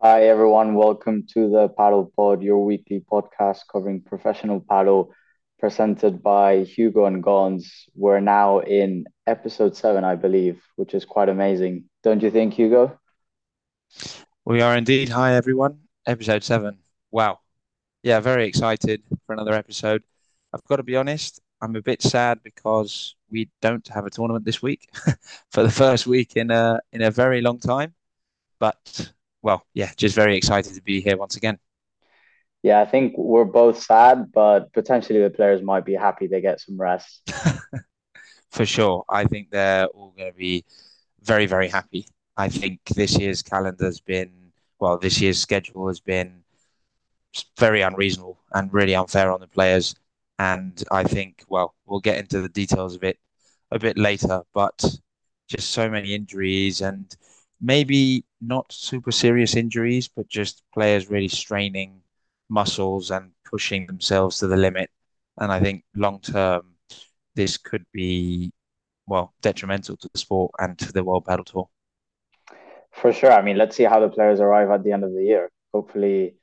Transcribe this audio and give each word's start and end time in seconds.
Hi, 0.00 0.28
everyone. 0.28 0.74
Welcome 0.74 1.26
to 1.34 1.50
the 1.50 1.68
Padel 1.70 2.14
Pod, 2.14 2.40
your 2.40 2.64
weekly 2.64 3.04
podcast 3.10 3.62
covering 3.72 4.00
professional 4.00 4.60
paddle, 4.60 5.12
presented 5.58 6.22
by 6.22 6.58
Hugo 6.58 7.06
and 7.06 7.20
Gons. 7.20 7.88
We're 7.96 8.20
now 8.20 8.60
in 8.60 9.06
episode 9.26 9.76
seven, 9.76 10.04
I 10.04 10.14
believe, 10.14 10.62
which 10.76 10.94
is 10.94 11.04
quite 11.04 11.28
amazing. 11.28 11.86
Don't 12.04 12.22
you 12.22 12.30
think, 12.30 12.54
Hugo? 12.54 12.96
We 14.44 14.60
are 14.60 14.76
indeed. 14.76 15.08
Hi, 15.08 15.34
everyone. 15.34 15.80
Episode 16.06 16.44
seven. 16.44 16.78
Wow. 17.10 17.40
Yeah, 18.04 18.20
very 18.20 18.46
excited 18.46 19.02
for 19.26 19.32
another 19.32 19.54
episode. 19.54 20.04
I've 20.52 20.64
got 20.66 20.76
to 20.76 20.84
be 20.84 20.94
honest, 20.94 21.40
I'm 21.60 21.74
a 21.74 21.82
bit 21.82 22.02
sad 22.02 22.44
because 22.44 23.16
we 23.28 23.50
don't 23.60 23.88
have 23.88 24.06
a 24.06 24.10
tournament 24.10 24.44
this 24.44 24.62
week 24.62 24.88
for 25.50 25.64
the 25.64 25.72
first 25.72 26.06
week 26.06 26.36
in 26.36 26.52
a 26.52 26.78
in 26.92 27.02
a 27.02 27.10
very 27.10 27.40
long 27.40 27.58
time. 27.58 27.94
But 28.60 29.10
well, 29.48 29.64
yeah, 29.72 29.90
just 29.96 30.14
very 30.14 30.36
excited 30.36 30.74
to 30.74 30.82
be 30.82 31.00
here 31.00 31.16
once 31.16 31.36
again. 31.36 31.58
Yeah, 32.62 32.82
I 32.82 32.84
think 32.84 33.16
we're 33.16 33.46
both 33.46 33.82
sad, 33.82 34.30
but 34.30 34.70
potentially 34.74 35.22
the 35.22 35.30
players 35.30 35.62
might 35.62 35.86
be 35.86 35.94
happy 35.94 36.26
they 36.26 36.42
get 36.42 36.60
some 36.60 36.78
rest. 36.78 37.32
For 38.50 38.66
sure. 38.66 39.04
I 39.08 39.24
think 39.24 39.50
they're 39.50 39.86
all 39.86 40.12
going 40.14 40.30
to 40.30 40.36
be 40.36 40.66
very, 41.22 41.46
very 41.46 41.68
happy. 41.68 42.06
I 42.36 42.50
think 42.50 42.80
this 42.94 43.18
year's 43.18 43.40
calendar 43.40 43.86
has 43.86 44.00
been, 44.00 44.52
well, 44.80 44.98
this 44.98 45.18
year's 45.18 45.40
schedule 45.40 45.88
has 45.88 46.00
been 46.00 46.42
very 47.58 47.80
unreasonable 47.80 48.38
and 48.52 48.70
really 48.70 48.94
unfair 48.94 49.32
on 49.32 49.40
the 49.40 49.46
players. 49.46 49.94
And 50.38 50.84
I 50.90 51.04
think, 51.04 51.42
well, 51.48 51.74
we'll 51.86 52.00
get 52.00 52.18
into 52.18 52.42
the 52.42 52.50
details 52.50 52.94
of 52.96 53.02
it 53.02 53.18
a 53.70 53.78
bit 53.78 53.96
later, 53.96 54.42
but 54.52 54.84
just 55.48 55.70
so 55.70 55.88
many 55.88 56.14
injuries 56.14 56.82
and 56.82 57.16
maybe 57.60 58.24
not 58.40 58.72
super 58.72 59.10
serious 59.10 59.56
injuries, 59.56 60.08
but 60.08 60.28
just 60.28 60.62
players 60.72 61.10
really 61.10 61.28
straining 61.28 62.02
muscles 62.48 63.10
and 63.10 63.32
pushing 63.44 63.86
themselves 63.86 64.38
to 64.38 64.46
the 64.46 64.56
limit. 64.56 64.90
And 65.38 65.52
I 65.52 65.60
think 65.60 65.84
long 65.94 66.20
term, 66.20 66.74
this 67.34 67.56
could 67.56 67.84
be, 67.92 68.52
well, 69.06 69.34
detrimental 69.42 69.96
to 69.96 70.08
the 70.12 70.18
sport 70.18 70.52
and 70.58 70.78
to 70.78 70.92
the 70.92 71.04
World 71.04 71.24
Padel 71.26 71.44
Tour. 71.44 71.68
For 72.92 73.12
sure. 73.12 73.32
I 73.32 73.42
mean, 73.42 73.56
let's 73.56 73.76
see 73.76 73.84
how 73.84 74.00
the 74.00 74.08
players 74.08 74.40
arrive 74.40 74.70
at 74.70 74.82
the 74.82 74.92
end 74.92 75.04
of 75.04 75.12
the 75.12 75.22
year. 75.22 75.50
Hopefully, 75.72 76.34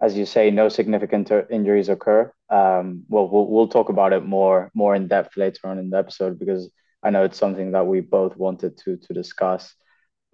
as 0.00 0.16
you 0.16 0.26
say, 0.26 0.50
no 0.50 0.68
significant 0.68 1.30
injuries 1.50 1.88
occur. 1.88 2.32
Um, 2.50 3.04
well, 3.08 3.28
well, 3.28 3.48
we'll 3.48 3.68
talk 3.68 3.88
about 3.88 4.12
it 4.12 4.24
more 4.24 4.70
more 4.74 4.94
in 4.94 5.08
depth 5.08 5.36
later 5.36 5.66
on 5.66 5.78
in 5.78 5.90
the 5.90 5.98
episode 5.98 6.38
because 6.38 6.70
I 7.02 7.10
know 7.10 7.24
it's 7.24 7.38
something 7.38 7.72
that 7.72 7.86
we 7.86 8.00
both 8.00 8.36
wanted 8.36 8.76
to 8.78 8.96
to 8.96 9.14
discuss. 9.14 9.74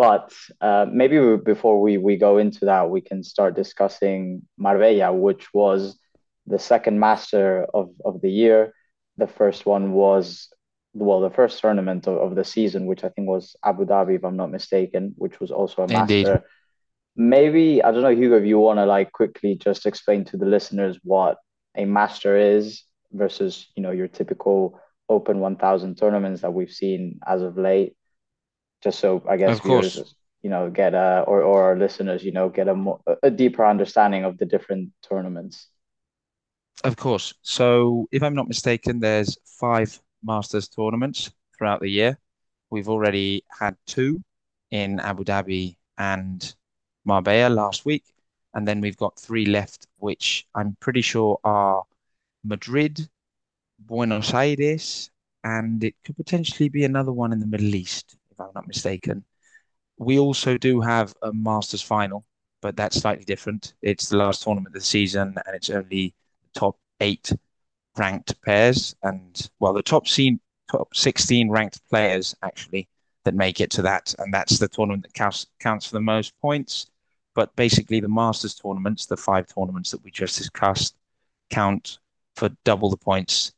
But 0.00 0.32
uh, 0.62 0.86
maybe 0.90 1.18
we, 1.18 1.36
before 1.36 1.78
we, 1.78 1.98
we 1.98 2.16
go 2.16 2.38
into 2.38 2.64
that, 2.64 2.88
we 2.88 3.02
can 3.02 3.22
start 3.22 3.54
discussing 3.54 4.40
Marbella, 4.56 5.12
which 5.12 5.52
was 5.52 5.98
the 6.46 6.58
second 6.58 6.98
master 6.98 7.66
of, 7.74 7.90
of 8.02 8.22
the 8.22 8.30
year. 8.30 8.72
The 9.18 9.26
first 9.26 9.66
one 9.66 9.92
was, 9.92 10.48
well, 10.94 11.20
the 11.20 11.28
first 11.28 11.60
tournament 11.60 12.06
of, 12.06 12.16
of 12.16 12.34
the 12.34 12.44
season, 12.44 12.86
which 12.86 13.04
I 13.04 13.10
think 13.10 13.28
was 13.28 13.54
Abu 13.62 13.84
Dhabi, 13.84 14.16
if 14.16 14.24
I'm 14.24 14.38
not 14.38 14.50
mistaken, 14.50 15.12
which 15.18 15.38
was 15.38 15.50
also 15.50 15.82
a 15.82 15.88
master. 15.88 16.14
Indeed. 16.14 16.42
Maybe, 17.16 17.82
I 17.84 17.90
don't 17.90 18.00
know, 18.00 18.08
Hugo, 18.08 18.38
if 18.38 18.46
you 18.46 18.58
want 18.58 18.78
to 18.78 18.86
like 18.86 19.12
quickly 19.12 19.54
just 19.56 19.84
explain 19.84 20.24
to 20.26 20.38
the 20.38 20.46
listeners 20.46 20.98
what 21.04 21.36
a 21.76 21.84
master 21.84 22.38
is 22.38 22.84
versus, 23.12 23.66
you 23.76 23.82
know, 23.82 23.90
your 23.90 24.08
typical 24.08 24.80
Open 25.10 25.40
1000 25.40 25.98
tournaments 25.98 26.40
that 26.40 26.54
we've 26.54 26.72
seen 26.72 27.20
as 27.26 27.42
of 27.42 27.58
late 27.58 27.96
just 28.82 29.00
so 29.00 29.22
I 29.28 29.36
guess 29.36 29.58
Of 29.58 29.62
course. 29.62 30.02
viewers, 30.02 30.14
you 30.42 30.50
know, 30.50 30.70
get 30.70 30.94
a 30.94 31.24
or 31.26 31.42
or 31.42 31.64
our 31.64 31.76
listeners, 31.76 32.24
you 32.24 32.32
know, 32.32 32.48
get 32.48 32.68
a 32.68 32.74
more 32.74 33.00
a 33.22 33.30
deeper 33.30 33.66
understanding 33.66 34.24
of 34.24 34.38
the 34.38 34.46
different 34.46 34.90
tournaments. 35.02 35.68
Of 36.84 36.96
course. 36.96 37.34
So, 37.42 38.08
if 38.12 38.22
I'm 38.22 38.34
not 38.34 38.48
mistaken, 38.48 39.00
there's 39.00 39.36
five 39.44 40.00
Masters 40.22 40.68
tournaments 40.68 41.30
throughout 41.56 41.80
the 41.80 41.90
year. 41.90 42.18
We've 42.70 42.88
already 42.88 43.44
had 43.58 43.76
two 43.86 44.22
in 44.70 45.00
Abu 45.00 45.24
Dhabi 45.24 45.76
and 45.98 46.54
Marbella 47.04 47.52
last 47.54 47.84
week, 47.84 48.04
and 48.54 48.66
then 48.66 48.80
we've 48.80 48.96
got 48.96 49.18
three 49.18 49.46
left, 49.46 49.86
which 49.98 50.46
I'm 50.54 50.76
pretty 50.80 51.02
sure 51.02 51.38
are 51.44 51.84
Madrid, 52.44 53.08
Buenos 53.78 54.32
Aires, 54.34 55.10
and 55.44 55.82
it 55.84 55.96
could 56.04 56.16
potentially 56.16 56.68
be 56.68 56.84
another 56.84 57.12
one 57.12 57.32
in 57.32 57.40
the 57.40 57.46
Middle 57.46 57.74
East, 57.74 58.16
if 58.40 58.46
I'm 58.46 58.52
not 58.54 58.66
mistaken. 58.66 59.24
We 59.98 60.18
also 60.18 60.56
do 60.56 60.80
have 60.80 61.14
a 61.22 61.32
Masters 61.32 61.82
final, 61.82 62.24
but 62.62 62.76
that's 62.76 63.00
slightly 63.00 63.24
different. 63.24 63.74
It's 63.82 64.08
the 64.08 64.16
last 64.16 64.42
tournament 64.42 64.74
of 64.74 64.80
the 64.80 64.86
season, 64.86 65.36
and 65.46 65.54
it's 65.54 65.70
only 65.70 66.14
the 66.42 66.60
top 66.60 66.78
eight 67.00 67.32
ranked 67.96 68.40
pairs, 68.42 68.94
and 69.02 69.50
well, 69.58 69.72
the 69.74 69.82
top 69.82 70.08
scene, 70.08 70.40
top 70.70 70.94
16 70.94 71.50
ranked 71.50 71.80
players 71.88 72.34
actually 72.42 72.88
that 73.24 73.34
make 73.34 73.60
it 73.60 73.70
to 73.72 73.82
that, 73.82 74.14
and 74.18 74.32
that's 74.32 74.58
the 74.58 74.68
tournament 74.68 75.02
that 75.02 75.14
counts 75.14 75.46
counts 75.58 75.86
for 75.86 75.94
the 75.94 76.00
most 76.00 76.38
points. 76.40 76.86
But 77.34 77.54
basically, 77.56 78.00
the 78.00 78.08
Masters 78.08 78.54
tournaments, 78.54 79.06
the 79.06 79.16
five 79.16 79.46
tournaments 79.54 79.90
that 79.90 80.02
we 80.02 80.10
just 80.10 80.38
discussed, 80.38 80.96
count 81.50 81.98
for 82.36 82.50
double 82.64 82.90
the 82.90 82.96
points 82.96 83.52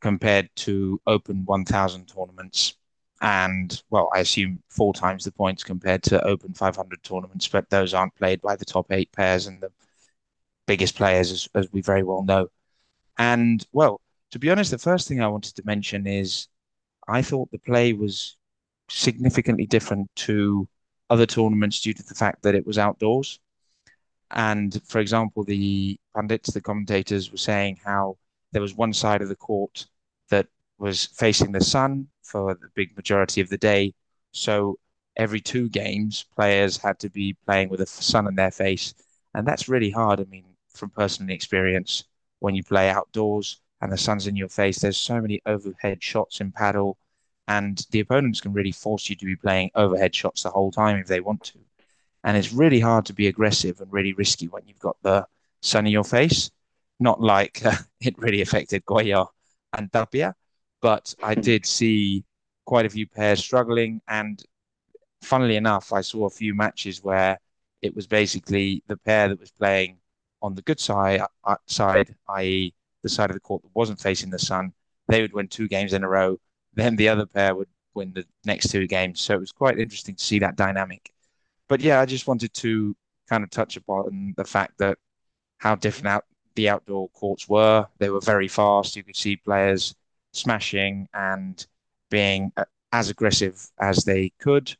compared 0.00 0.48
to 0.56 1.00
Open 1.06 1.44
1000 1.44 2.06
tournaments. 2.06 2.77
And 3.20 3.82
well, 3.90 4.10
I 4.14 4.20
assume 4.20 4.62
four 4.68 4.94
times 4.94 5.24
the 5.24 5.32
points 5.32 5.64
compared 5.64 6.02
to 6.04 6.24
Open 6.24 6.54
500 6.54 7.02
tournaments, 7.02 7.48
but 7.48 7.68
those 7.68 7.94
aren't 7.94 8.14
played 8.14 8.40
by 8.40 8.54
the 8.56 8.64
top 8.64 8.92
eight 8.92 9.10
pairs 9.12 9.46
and 9.46 9.60
the 9.60 9.72
biggest 10.66 10.94
players, 10.94 11.32
as, 11.32 11.48
as 11.54 11.72
we 11.72 11.80
very 11.80 12.04
well 12.04 12.22
know. 12.22 12.48
And 13.18 13.66
well, 13.72 14.00
to 14.30 14.38
be 14.38 14.50
honest, 14.50 14.70
the 14.70 14.78
first 14.78 15.08
thing 15.08 15.20
I 15.20 15.28
wanted 15.28 15.56
to 15.56 15.62
mention 15.66 16.06
is 16.06 16.48
I 17.08 17.22
thought 17.22 17.50
the 17.50 17.58
play 17.58 17.92
was 17.92 18.36
significantly 18.88 19.66
different 19.66 20.14
to 20.16 20.68
other 21.10 21.26
tournaments 21.26 21.80
due 21.80 21.94
to 21.94 22.02
the 22.02 22.14
fact 22.14 22.42
that 22.42 22.54
it 22.54 22.66
was 22.66 22.78
outdoors. 22.78 23.40
And 24.30 24.80
for 24.84 24.98
example, 25.00 25.42
the 25.42 25.98
pundits, 26.14 26.52
the 26.52 26.60
commentators 26.60 27.32
were 27.32 27.38
saying 27.38 27.80
how 27.84 28.18
there 28.52 28.62
was 28.62 28.74
one 28.74 28.92
side 28.92 29.22
of 29.22 29.28
the 29.28 29.36
court 29.36 29.86
that 30.28 30.46
was 30.78 31.06
facing 31.06 31.52
the 31.52 31.62
sun 31.62 32.08
for 32.28 32.54
the 32.54 32.68
big 32.74 32.96
majority 32.96 33.40
of 33.40 33.48
the 33.48 33.58
day. 33.58 33.94
So 34.32 34.78
every 35.16 35.40
two 35.40 35.68
games, 35.68 36.24
players 36.36 36.76
had 36.76 36.98
to 37.00 37.10
be 37.10 37.36
playing 37.44 37.68
with 37.68 37.80
the 37.80 37.86
sun 37.86 38.28
in 38.28 38.34
their 38.36 38.50
face. 38.50 38.94
And 39.34 39.46
that's 39.46 39.68
really 39.68 39.90
hard. 39.90 40.20
I 40.20 40.24
mean, 40.24 40.44
from 40.72 40.90
personal 40.90 41.34
experience, 41.34 42.04
when 42.38 42.54
you 42.54 42.62
play 42.62 42.88
outdoors 42.88 43.60
and 43.80 43.92
the 43.92 43.98
sun's 43.98 44.26
in 44.26 44.36
your 44.36 44.48
face, 44.48 44.78
there's 44.78 44.96
so 44.98 45.20
many 45.20 45.40
overhead 45.46 46.02
shots 46.02 46.40
in 46.40 46.52
paddle, 46.52 46.98
and 47.46 47.84
the 47.90 48.00
opponents 48.00 48.40
can 48.40 48.52
really 48.52 48.72
force 48.72 49.08
you 49.08 49.16
to 49.16 49.26
be 49.26 49.36
playing 49.36 49.70
overhead 49.74 50.14
shots 50.14 50.42
the 50.42 50.50
whole 50.50 50.70
time 50.70 50.98
if 50.98 51.06
they 51.06 51.20
want 51.20 51.42
to. 51.44 51.58
And 52.24 52.36
it's 52.36 52.52
really 52.52 52.80
hard 52.80 53.06
to 53.06 53.12
be 53.12 53.26
aggressive 53.28 53.80
and 53.80 53.92
really 53.92 54.12
risky 54.12 54.48
when 54.48 54.62
you've 54.66 54.78
got 54.78 54.96
the 55.02 55.26
sun 55.62 55.86
in 55.86 55.92
your 55.92 56.04
face. 56.04 56.50
Not 57.00 57.20
like 57.20 57.64
uh, 57.64 57.76
it 58.00 58.18
really 58.18 58.42
affected 58.42 58.84
Coello 58.84 59.28
and 59.72 59.92
Tapia, 59.92 60.34
but 60.80 61.14
I 61.22 61.34
did 61.34 61.66
see 61.66 62.24
quite 62.66 62.86
a 62.86 62.90
few 62.90 63.06
pairs 63.06 63.40
struggling. 63.40 64.00
And 64.08 64.42
funnily 65.22 65.56
enough, 65.56 65.92
I 65.92 66.00
saw 66.00 66.26
a 66.26 66.30
few 66.30 66.54
matches 66.54 67.02
where 67.02 67.38
it 67.82 67.94
was 67.94 68.06
basically 68.06 68.82
the 68.86 68.96
pair 68.96 69.28
that 69.28 69.40
was 69.40 69.50
playing 69.50 69.98
on 70.42 70.54
the 70.54 70.62
good 70.62 70.80
side, 70.80 71.22
uh, 71.44 71.56
side, 71.66 72.14
i.e., 72.30 72.74
the 73.02 73.08
side 73.08 73.30
of 73.30 73.34
the 73.34 73.40
court 73.40 73.62
that 73.62 73.70
wasn't 73.74 74.00
facing 74.00 74.30
the 74.30 74.38
sun. 74.38 74.72
They 75.08 75.22
would 75.22 75.32
win 75.32 75.48
two 75.48 75.68
games 75.68 75.92
in 75.92 76.04
a 76.04 76.08
row. 76.08 76.38
Then 76.74 76.96
the 76.96 77.08
other 77.08 77.26
pair 77.26 77.54
would 77.54 77.68
win 77.94 78.12
the 78.12 78.24
next 78.44 78.70
two 78.70 78.86
games. 78.86 79.20
So 79.20 79.34
it 79.34 79.40
was 79.40 79.52
quite 79.52 79.78
interesting 79.78 80.14
to 80.16 80.24
see 80.24 80.38
that 80.40 80.56
dynamic. 80.56 81.12
But 81.68 81.80
yeah, 81.80 82.00
I 82.00 82.06
just 82.06 82.26
wanted 82.26 82.52
to 82.54 82.96
kind 83.28 83.44
of 83.44 83.50
touch 83.50 83.76
upon 83.76 84.34
the 84.36 84.44
fact 84.44 84.78
that 84.78 84.98
how 85.58 85.74
different 85.74 86.08
out 86.08 86.24
the 86.54 86.68
outdoor 86.68 87.08
courts 87.10 87.48
were. 87.48 87.86
They 87.98 88.10
were 88.10 88.20
very 88.20 88.48
fast. 88.48 88.96
You 88.96 89.04
could 89.04 89.16
see 89.16 89.36
players 89.36 89.94
smashing 90.32 91.08
and 91.14 91.66
being 92.10 92.52
uh, 92.56 92.64
as 92.92 93.10
aggressive 93.10 93.66
as 93.80 94.04
they 94.04 94.32
could, 94.38 94.74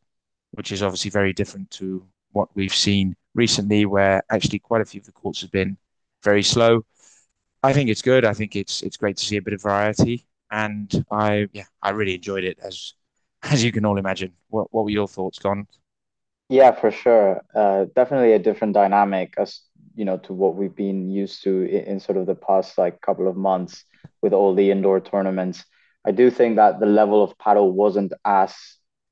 which 0.53 0.73
is 0.73 0.83
obviously 0.83 1.11
very 1.11 1.33
different 1.33 1.71
to 1.73 2.07
what 2.33 2.49
we've 2.55 2.75
seen 2.75 3.15
recently, 3.35 3.87
where 3.87 4.23
actually 4.31 4.59
quite 4.59 4.81
a 4.81 4.85
few 4.85 5.01
of 5.01 5.07
the 5.07 5.13
courts 5.13 5.41
have 5.41 5.51
been 5.53 5.77
very 6.23 6.43
slow. 6.43 6.85
I 7.63 7.73
think 7.73 7.91
it's 7.91 8.03
good. 8.03 8.25
I 8.25 8.35
think 8.35 8.57
it's 8.57 8.83
it's 8.83 8.97
great 8.97 9.17
to 9.17 9.25
see 9.25 9.37
a 9.37 9.43
bit 9.43 9.55
of 9.55 9.63
variety, 9.63 10.27
and 10.51 11.05
I 11.11 11.49
yeah 11.53 11.65
I 11.83 11.91
really 11.91 12.15
enjoyed 12.15 12.45
it 12.45 12.59
as 12.63 12.95
as 13.43 13.63
you 13.65 13.73
can 13.73 13.85
all 13.85 13.99
imagine. 13.99 14.33
What 14.49 14.73
what 14.73 14.85
were 14.85 14.91
your 14.91 15.09
thoughts, 15.09 15.39
Gon? 15.39 15.67
Yeah, 16.49 16.73
for 16.73 16.91
sure. 16.91 17.43
Uh, 17.55 17.87
definitely 17.95 18.33
a 18.33 18.39
different 18.39 18.75
dynamic 18.75 19.35
as 19.37 19.61
you 19.95 20.05
know 20.05 20.17
to 20.19 20.33
what 20.33 20.55
we've 20.55 20.75
been 20.75 21.11
used 21.11 21.43
to 21.43 21.63
in, 21.63 21.85
in 21.85 22.01
sort 22.01 22.19
of 22.19 22.27
the 22.27 22.35
past 22.35 22.79
like 22.79 23.01
couple 23.01 23.29
of 23.29 23.37
months 23.37 23.85
with 24.23 24.33
all 24.33 24.55
the 24.55 24.71
indoor 24.71 25.01
tournaments. 25.01 25.65
I 26.07 26.13
do 26.13 26.31
think 26.31 26.57
that 26.57 26.81
the 26.81 26.87
level 26.87 27.23
of 27.23 27.37
paddle 27.39 27.73
wasn't 27.73 28.13
as 28.25 28.55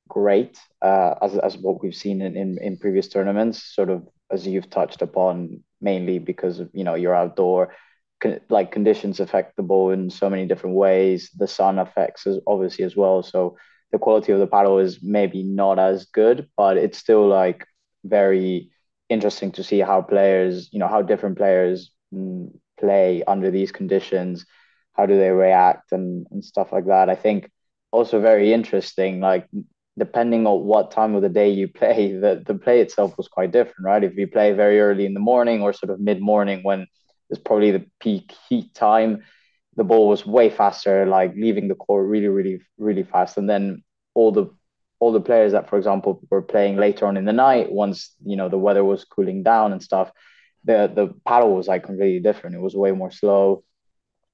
great 0.07 0.57
uh, 0.81 1.15
as 1.21 1.37
as 1.37 1.57
what 1.57 1.81
we've 1.83 1.95
seen 1.95 2.21
in, 2.21 2.35
in 2.35 2.57
in 2.61 2.77
previous 2.77 3.07
tournaments. 3.07 3.63
Sort 3.75 3.89
of 3.89 4.07
as 4.31 4.47
you've 4.47 4.69
touched 4.69 5.01
upon, 5.01 5.63
mainly 5.81 6.19
because 6.19 6.61
you 6.73 6.83
know 6.83 6.95
you're 6.95 7.15
outdoor. 7.15 7.73
Con- 8.19 8.39
like 8.49 8.71
conditions 8.71 9.19
affect 9.19 9.55
the 9.55 9.63
ball 9.63 9.91
in 9.91 10.09
so 10.09 10.29
many 10.29 10.47
different 10.47 10.75
ways. 10.75 11.29
The 11.37 11.47
sun 11.47 11.77
affects 11.77 12.25
us 12.25 12.39
obviously 12.47 12.83
as 12.85 12.95
well. 12.95 13.21
So 13.21 13.57
the 13.91 13.99
quality 13.99 14.31
of 14.31 14.39
the 14.39 14.47
paddle 14.47 14.79
is 14.79 14.99
maybe 15.03 15.43
not 15.43 15.77
as 15.79 16.05
good, 16.05 16.49
but 16.57 16.77
it's 16.77 16.97
still 16.97 17.27
like 17.27 17.65
very 18.03 18.71
interesting 19.09 19.51
to 19.53 19.63
see 19.63 19.79
how 19.79 20.01
players, 20.01 20.69
you 20.71 20.79
know, 20.79 20.87
how 20.87 21.01
different 21.01 21.37
players 21.37 21.91
mm, 22.13 22.49
play 22.79 23.23
under 23.27 23.51
these 23.51 23.71
conditions. 23.71 24.45
How 24.97 25.05
do 25.05 25.17
they 25.17 25.29
react 25.29 25.91
and, 25.91 26.25
and 26.31 26.43
stuff 26.43 26.71
like 26.71 26.87
that? 26.87 27.09
I 27.09 27.15
think 27.15 27.49
also 27.91 28.19
very 28.19 28.53
interesting, 28.53 29.19
like 29.19 29.47
depending 29.97 30.45
on 30.45 30.63
what 30.65 30.91
time 30.91 31.15
of 31.15 31.21
the 31.21 31.29
day 31.29 31.49
you 31.49 31.67
play, 31.79 32.13
the, 32.13 32.43
the 32.45 32.55
play 32.55 32.81
itself 32.81 33.17
was 33.17 33.27
quite 33.27 33.51
different, 33.51 33.85
right? 33.85 34.03
If 34.03 34.15
you 34.15 34.27
play 34.27 34.53
very 34.53 34.79
early 34.79 35.05
in 35.05 35.13
the 35.13 35.19
morning 35.19 35.61
or 35.61 35.73
sort 35.73 35.91
of 35.91 35.99
mid 35.99 36.21
morning 36.21 36.63
when 36.63 36.87
it's 37.29 37.39
probably 37.39 37.71
the 37.71 37.85
peak 37.99 38.33
heat 38.47 38.73
time, 38.73 39.23
the 39.75 39.83
ball 39.83 40.07
was 40.07 40.25
way 40.25 40.49
faster, 40.49 41.05
like 41.05 41.35
leaving 41.35 41.67
the 41.67 41.75
court 41.75 42.07
really, 42.07 42.27
really, 42.27 42.59
really 42.77 43.03
fast. 43.03 43.37
And 43.37 43.49
then 43.49 43.83
all 44.15 44.31
the 44.31 44.47
all 44.99 45.11
the 45.11 45.21
players 45.21 45.51
that, 45.51 45.69
for 45.69 45.77
example, 45.77 46.21
were 46.31 46.41
playing 46.41 46.77
later 46.77 47.05
on 47.05 47.17
in 47.17 47.25
the 47.25 47.33
night, 47.33 47.71
once 47.71 48.15
you 48.25 48.35
know 48.35 48.49
the 48.49 48.57
weather 48.57 48.83
was 48.83 49.05
cooling 49.05 49.43
down 49.43 49.71
and 49.71 49.83
stuff, 49.83 50.11
the 50.63 50.91
the 50.93 51.13
paddle 51.25 51.55
was 51.55 51.67
like 51.67 51.83
completely 51.83 52.19
different. 52.19 52.55
It 52.55 52.61
was 52.61 52.75
way 52.75 52.91
more 52.91 53.11
slow. 53.11 53.63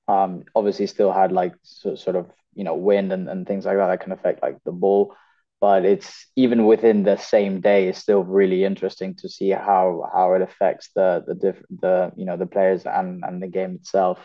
Um, 0.08 0.44
obviously, 0.56 0.88
still 0.88 1.12
had 1.12 1.32
like 1.32 1.54
so, 1.64 1.96
sort 1.96 2.16
of 2.16 2.30
you 2.54 2.64
know 2.64 2.76
wind 2.76 3.12
and, 3.14 3.30
and 3.30 3.48
things 3.48 3.66
like 3.66 3.78
that 3.78 3.88
that 3.88 4.02
can 4.02 4.12
affect 4.12 4.42
like 4.42 4.58
the 4.64 4.72
ball. 4.72 5.16
But 5.62 5.86
it's 5.86 6.28
even 6.36 6.66
within 6.66 7.04
the 7.04 7.16
same 7.16 7.62
day 7.62 7.88
it's 7.88 8.00
still 8.00 8.24
really 8.24 8.66
interesting 8.66 9.16
to 9.16 9.30
see 9.30 9.50
how 9.50 10.10
how 10.14 10.34
it 10.34 10.42
affects 10.42 10.90
the 10.96 11.24
the 11.26 11.36
diff, 11.36 11.64
the 11.70 12.12
you 12.16 12.26
know 12.26 12.38
the 12.38 12.46
players 12.46 12.86
and 12.86 13.24
and 13.24 13.42
the 13.42 13.48
game 13.48 13.76
itself. 13.76 14.20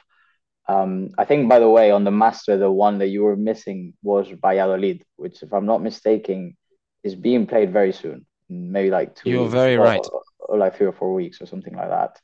Um, 0.66 1.10
I 1.16 1.24
think 1.24 1.48
by 1.48 1.60
the 1.60 1.68
way 1.68 1.92
on 1.92 2.04
the 2.04 2.10
master 2.10 2.58
the 2.58 2.70
one 2.70 2.98
that 2.98 3.08
you 3.08 3.22
were 3.22 3.36
missing 3.36 3.94
was 4.02 4.28
Valladolid 4.42 5.02
which 5.16 5.42
if 5.42 5.54
I'm 5.54 5.64
not 5.64 5.80
mistaken 5.80 6.56
is 7.02 7.14
being 7.14 7.46
played 7.46 7.72
very 7.72 7.92
soon. 7.92 8.26
Maybe 8.50 8.90
like 8.90 9.14
two 9.14 9.30
you're 9.30 9.48
very 9.48 9.76
or, 9.76 9.82
right. 9.82 10.06
or, 10.12 10.22
or 10.40 10.58
like 10.58 10.76
three 10.76 10.86
or 10.86 10.92
four 10.92 11.14
weeks 11.14 11.40
or 11.40 11.46
something 11.46 11.74
like 11.74 11.88
that 11.88 12.18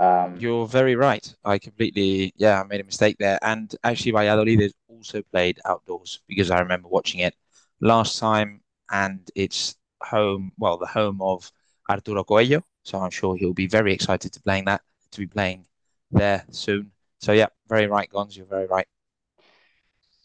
um, 0.00 0.36
You're 0.38 0.66
very 0.66 0.96
right. 0.96 1.34
I 1.44 1.58
completely, 1.58 2.32
yeah, 2.36 2.60
I 2.60 2.64
made 2.64 2.80
a 2.80 2.84
mistake 2.84 3.16
there. 3.18 3.38
And 3.42 3.74
actually, 3.84 4.12
Valladolid 4.12 4.60
is 4.60 4.74
also 4.88 5.22
played 5.22 5.60
outdoors 5.64 6.20
because 6.28 6.50
I 6.50 6.60
remember 6.60 6.88
watching 6.88 7.20
it 7.20 7.34
last 7.80 8.18
time, 8.18 8.60
and 8.90 9.30
it's 9.34 9.76
home, 10.02 10.52
well, 10.58 10.76
the 10.78 10.86
home 10.86 11.20
of 11.22 11.50
Arturo 11.88 12.24
Coello. 12.24 12.62
So 12.82 12.98
I'm 12.98 13.10
sure 13.10 13.36
he'll 13.36 13.54
be 13.54 13.66
very 13.66 13.92
excited 13.92 14.32
to 14.32 14.40
playing 14.40 14.66
that, 14.66 14.82
to 15.12 15.20
be 15.20 15.26
playing 15.26 15.64
there 16.10 16.44
soon. 16.50 16.90
So 17.20 17.32
yeah, 17.32 17.46
very 17.68 17.86
right, 17.86 18.08
Gons. 18.10 18.36
You're 18.36 18.46
very 18.46 18.66
right. 18.66 18.86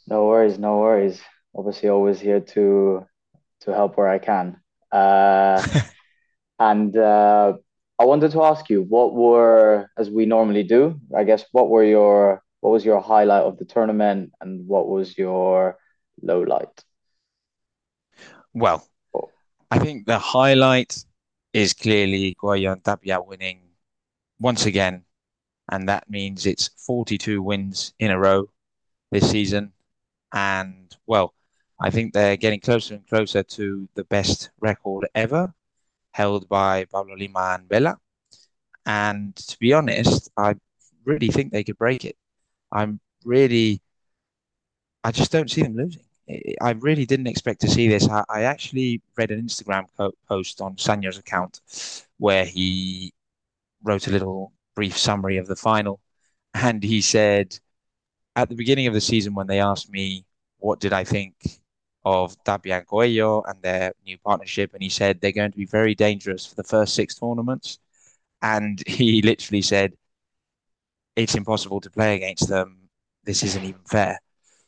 No 0.07 0.25
worries, 0.25 0.57
no 0.57 0.79
worries. 0.79 1.21
Obviously, 1.55 1.89
always 1.89 2.19
here 2.19 2.39
to 2.39 3.05
to 3.61 3.73
help 3.73 3.97
where 3.97 4.09
I 4.09 4.19
can. 4.19 4.59
Uh, 4.91 5.63
and 6.59 6.95
uh, 6.97 7.53
I 7.99 8.05
wanted 8.05 8.31
to 8.31 8.43
ask 8.43 8.69
you, 8.69 8.83
what 8.83 9.13
were, 9.13 9.89
as 9.97 10.09
we 10.09 10.25
normally 10.25 10.63
do, 10.63 10.99
I 11.15 11.25
guess, 11.25 11.43
what 11.51 11.69
were 11.69 11.83
your, 11.83 12.41
what 12.61 12.71
was 12.71 12.85
your 12.85 13.01
highlight 13.01 13.43
of 13.43 13.57
the 13.57 13.65
tournament, 13.65 14.31
and 14.39 14.65
what 14.65 14.87
was 14.87 15.17
your 15.17 15.77
low 16.21 16.41
light? 16.41 16.83
Well, 18.53 18.87
I 19.69 19.79
think 19.79 20.05
the 20.05 20.17
highlight 20.17 21.03
is 21.53 21.73
clearly 21.73 22.37
and 22.41 22.83
Tapia 22.83 23.21
winning 23.21 23.61
once 24.39 24.65
again, 24.65 25.03
and 25.69 25.89
that 25.89 26.09
means 26.09 26.45
it's 26.45 26.69
42 26.77 27.41
wins 27.41 27.93
in 27.99 28.11
a 28.11 28.19
row 28.19 28.49
this 29.11 29.29
season. 29.29 29.73
And 30.33 30.95
well, 31.05 31.33
I 31.81 31.89
think 31.89 32.13
they're 32.13 32.37
getting 32.37 32.59
closer 32.59 32.95
and 32.95 33.07
closer 33.07 33.43
to 33.43 33.89
the 33.95 34.03
best 34.05 34.51
record 34.59 35.07
ever, 35.13 35.53
held 36.19 36.49
by 36.49 36.83
Pablo 36.83 37.15
Lima 37.15 37.55
and 37.55 37.69
Bela. 37.69 37.97
And 38.85 39.33
to 39.37 39.57
be 39.57 39.71
honest, 39.73 40.29
I 40.35 40.55
really 41.05 41.29
think 41.29 41.51
they 41.51 41.63
could 41.63 41.77
break 41.77 42.03
it. 42.03 42.17
I'm 42.73 42.99
really, 43.23 43.81
I 45.01 45.11
just 45.11 45.31
don't 45.31 45.49
see 45.49 45.63
them 45.63 45.77
losing. 45.77 46.03
I 46.61 46.71
really 46.71 47.05
didn't 47.05 47.27
expect 47.27 47.61
to 47.61 47.69
see 47.69 47.87
this. 47.87 48.09
I, 48.09 48.23
I 48.29 48.41
actually 48.43 49.01
read 49.17 49.31
an 49.31 49.41
Instagram 49.41 49.85
post 50.27 50.59
on 50.59 50.75
Sanyo's 50.75 51.17
account 51.17 51.61
where 52.17 52.45
he 52.45 53.13
wrote 53.83 54.07
a 54.07 54.11
little 54.11 54.51
brief 54.75 54.97
summary 54.97 55.37
of 55.37 55.47
the 55.47 55.55
final. 55.55 56.01
And 56.53 56.83
he 56.83 56.99
said, 57.01 57.57
at 58.35 58.49
the 58.49 58.55
beginning 58.55 58.87
of 58.87 58.93
the 58.93 59.01
season, 59.01 59.35
when 59.35 59.47
they 59.47 59.61
asked 59.61 59.89
me 59.89 60.25
what 60.57 60.81
did 60.81 60.91
I 60.91 61.05
think 61.05 61.33
of 62.05 62.41
Tapia 62.43 62.83
and 62.91 63.43
and 63.47 63.61
their 63.61 63.93
new 64.05 64.17
partnership, 64.19 64.73
and 64.73 64.81
he 64.81 64.89
said 64.89 65.19
they're 65.19 65.31
going 65.31 65.51
to 65.51 65.57
be 65.57 65.65
very 65.65 65.95
dangerous 65.95 66.45
for 66.45 66.55
the 66.55 66.63
first 66.63 66.95
six 66.95 67.15
tournaments. 67.15 67.79
And 68.41 68.81
he 68.87 69.21
literally 69.21 69.61
said, 69.61 69.93
it's 71.15 71.35
impossible 71.35 71.81
to 71.81 71.89
play 71.89 72.15
against 72.15 72.47
them. 72.47 72.89
This 73.23 73.43
isn't 73.43 73.63
even 73.63 73.81
fair. 73.85 74.19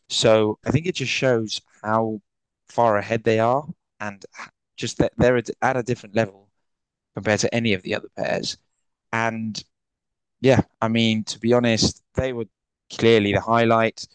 So 0.09 0.59
I 0.65 0.71
think 0.71 0.85
it 0.85 0.95
just 0.95 1.11
shows 1.11 1.61
how 1.83 2.21
far 2.67 2.97
ahead 2.97 3.23
they 3.23 3.39
are 3.39 3.65
and 3.99 4.25
just 4.75 4.97
that 4.97 5.13
they're 5.17 5.37
at 5.37 5.77
a 5.77 5.83
different 5.83 6.15
level 6.15 6.49
compared 7.15 7.39
to 7.41 7.53
any 7.53 7.73
of 7.73 7.83
the 7.83 7.95
other 7.95 8.09
pairs. 8.17 8.57
And 9.13 9.63
yeah, 10.41 10.61
I 10.81 10.87
mean, 10.87 11.23
to 11.25 11.39
be 11.39 11.53
honest, 11.53 12.03
they 12.15 12.33
were 12.33 12.47
clearly 12.91 13.33
the 13.33 13.41
highlight. 13.41 14.07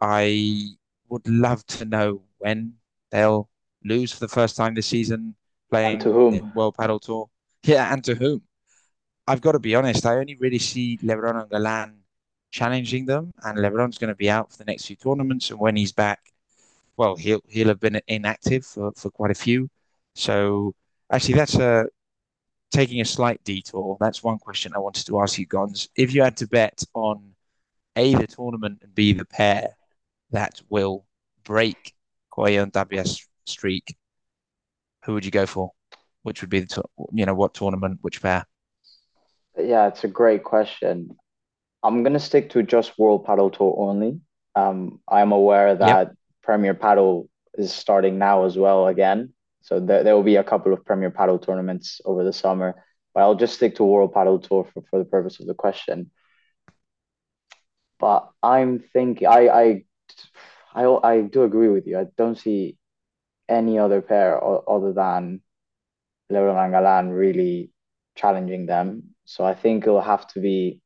I 0.00 0.68
would 1.08 1.28
love 1.28 1.66
to 1.66 1.84
know 1.84 2.22
when 2.42 2.74
they'll 3.10 3.48
lose 3.84 4.12
for 4.12 4.20
the 4.20 4.28
first 4.28 4.56
time 4.56 4.74
this 4.74 4.86
season 4.86 5.34
playing 5.70 6.00
to 6.00 6.12
whom? 6.12 6.52
World 6.54 6.76
Padel 6.76 7.00
Tour. 7.00 7.30
Yeah, 7.64 7.92
and 7.92 8.02
to 8.04 8.14
whom? 8.14 8.42
I've 9.28 9.40
got 9.40 9.52
to 9.52 9.60
be 9.60 9.74
honest, 9.74 10.04
I 10.04 10.16
only 10.16 10.36
really 10.36 10.58
see 10.58 10.98
Lebron 10.98 11.40
and 11.40 11.50
Galan 11.50 11.94
challenging 12.50 13.06
them. 13.06 13.32
And 13.44 13.58
LeBron's 13.58 13.98
going 13.98 14.08
to 14.08 14.16
be 14.16 14.28
out 14.28 14.50
for 14.50 14.58
the 14.58 14.64
next 14.64 14.86
few 14.86 14.96
tournaments, 14.96 15.50
and 15.50 15.60
when 15.60 15.76
he's 15.76 15.92
back, 15.92 16.20
well, 16.96 17.16
he'll 17.16 17.42
he'll 17.48 17.68
have 17.68 17.80
been 17.80 18.00
inactive 18.08 18.66
for, 18.66 18.92
for 18.92 19.10
quite 19.10 19.30
a 19.30 19.34
few. 19.34 19.68
So 20.14 20.74
actually, 21.10 21.34
that's 21.34 21.54
a 21.54 21.86
taking 22.72 23.00
a 23.00 23.04
slight 23.04 23.42
detour. 23.44 23.96
That's 24.00 24.22
one 24.22 24.38
question 24.38 24.72
I 24.74 24.78
wanted 24.78 25.06
to 25.06 25.20
ask 25.20 25.38
you, 25.38 25.46
Gons. 25.46 25.88
If 25.96 26.14
you 26.14 26.22
had 26.22 26.36
to 26.38 26.46
bet 26.46 26.82
on 26.94 27.34
a 27.96 28.14
the 28.14 28.26
tournament 28.26 28.78
and 28.82 28.94
b 28.94 29.12
the 29.12 29.24
pair 29.24 29.76
that 30.30 30.60
will 30.70 31.04
break 31.44 31.94
Coello 32.32 32.62
and 32.62 32.72
Tapia's 32.72 33.26
streak, 33.44 33.96
who 35.04 35.14
would 35.14 35.24
you 35.24 35.30
go 35.30 35.46
for? 35.46 35.72
Which 36.22 36.40
would 36.40 36.50
be 36.50 36.60
the 36.60 36.82
you 37.12 37.26
know 37.26 37.34
what 37.34 37.54
tournament, 37.54 37.98
which 38.02 38.22
pair? 38.22 38.46
Yeah, 39.58 39.88
it's 39.88 40.04
a 40.04 40.08
great 40.08 40.44
question. 40.44 41.16
I'm 41.82 42.02
gonna 42.02 42.20
stick 42.20 42.50
to 42.50 42.62
just 42.62 42.98
World 42.98 43.26
Padel 43.26 43.52
Tour 43.52 43.74
only. 43.78 44.20
Um, 44.54 45.00
I'm 45.08 45.32
aware 45.32 45.74
that 45.74 46.08
yep. 46.08 46.16
Premier 46.42 46.74
Padel 46.74 47.28
is 47.54 47.72
starting 47.72 48.18
now 48.18 48.44
as 48.44 48.56
well 48.56 48.86
again, 48.86 49.32
so 49.62 49.80
there, 49.80 50.04
there 50.04 50.14
will 50.14 50.22
be 50.22 50.36
a 50.36 50.44
couple 50.44 50.72
of 50.72 50.84
Premier 50.84 51.10
Padel 51.10 51.44
tournaments 51.44 52.00
over 52.04 52.24
the 52.24 52.32
summer. 52.32 52.84
But 53.14 53.20
I'll 53.20 53.34
just 53.34 53.54
stick 53.54 53.76
to 53.76 53.84
World 53.84 54.14
Padel 54.14 54.42
Tour 54.42 54.68
for, 54.72 54.82
for 54.90 54.98
the 54.98 55.04
purpose 55.04 55.38
of 55.40 55.46
the 55.46 55.54
question. 55.54 56.10
But 57.98 58.28
I'm 58.42 58.80
thinking, 58.92 59.28
I, 59.28 59.48
I, 59.48 59.84
I, 60.74 60.84
I 60.84 61.20
do 61.22 61.44
agree 61.44 61.68
with 61.68 61.86
you. 61.86 61.98
I 61.98 62.06
don't 62.16 62.38
see 62.38 62.78
any 63.48 63.78
other 63.78 64.00
pair 64.00 64.40
other 64.42 64.92
than 64.92 65.40
Lebron 66.30 66.62
and 66.62 66.72
Galan 66.72 67.10
really 67.10 67.70
challenging 68.16 68.66
them. 68.66 69.14
So 69.24 69.44
I 69.44 69.54
think 69.54 69.84
it'll 69.84 70.00
have 70.00 70.26
to 70.28 70.40
be 70.40 70.82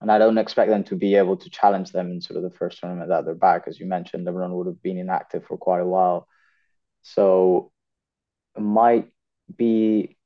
and 0.00 0.10
I 0.10 0.18
don't 0.18 0.38
expect 0.38 0.70
them 0.70 0.84
to 0.84 0.96
be 0.96 1.14
able 1.16 1.36
to 1.36 1.50
challenge 1.50 1.92
them 1.92 2.10
in 2.10 2.20
sort 2.22 2.38
of 2.38 2.42
the 2.42 2.56
first 2.56 2.80
tournament 2.80 3.10
that 3.10 3.26
they're 3.26 3.34
back. 3.34 3.64
As 3.66 3.78
you 3.78 3.84
mentioned, 3.84 4.26
LeBron 4.26 4.50
would 4.50 4.66
have 4.66 4.82
been 4.82 4.96
inactive 4.96 5.44
for 5.44 5.58
quite 5.58 5.80
a 5.80 5.86
while. 5.86 6.26
So 7.02 7.70
it 8.56 8.62
might 8.62 9.10
be 9.54 10.16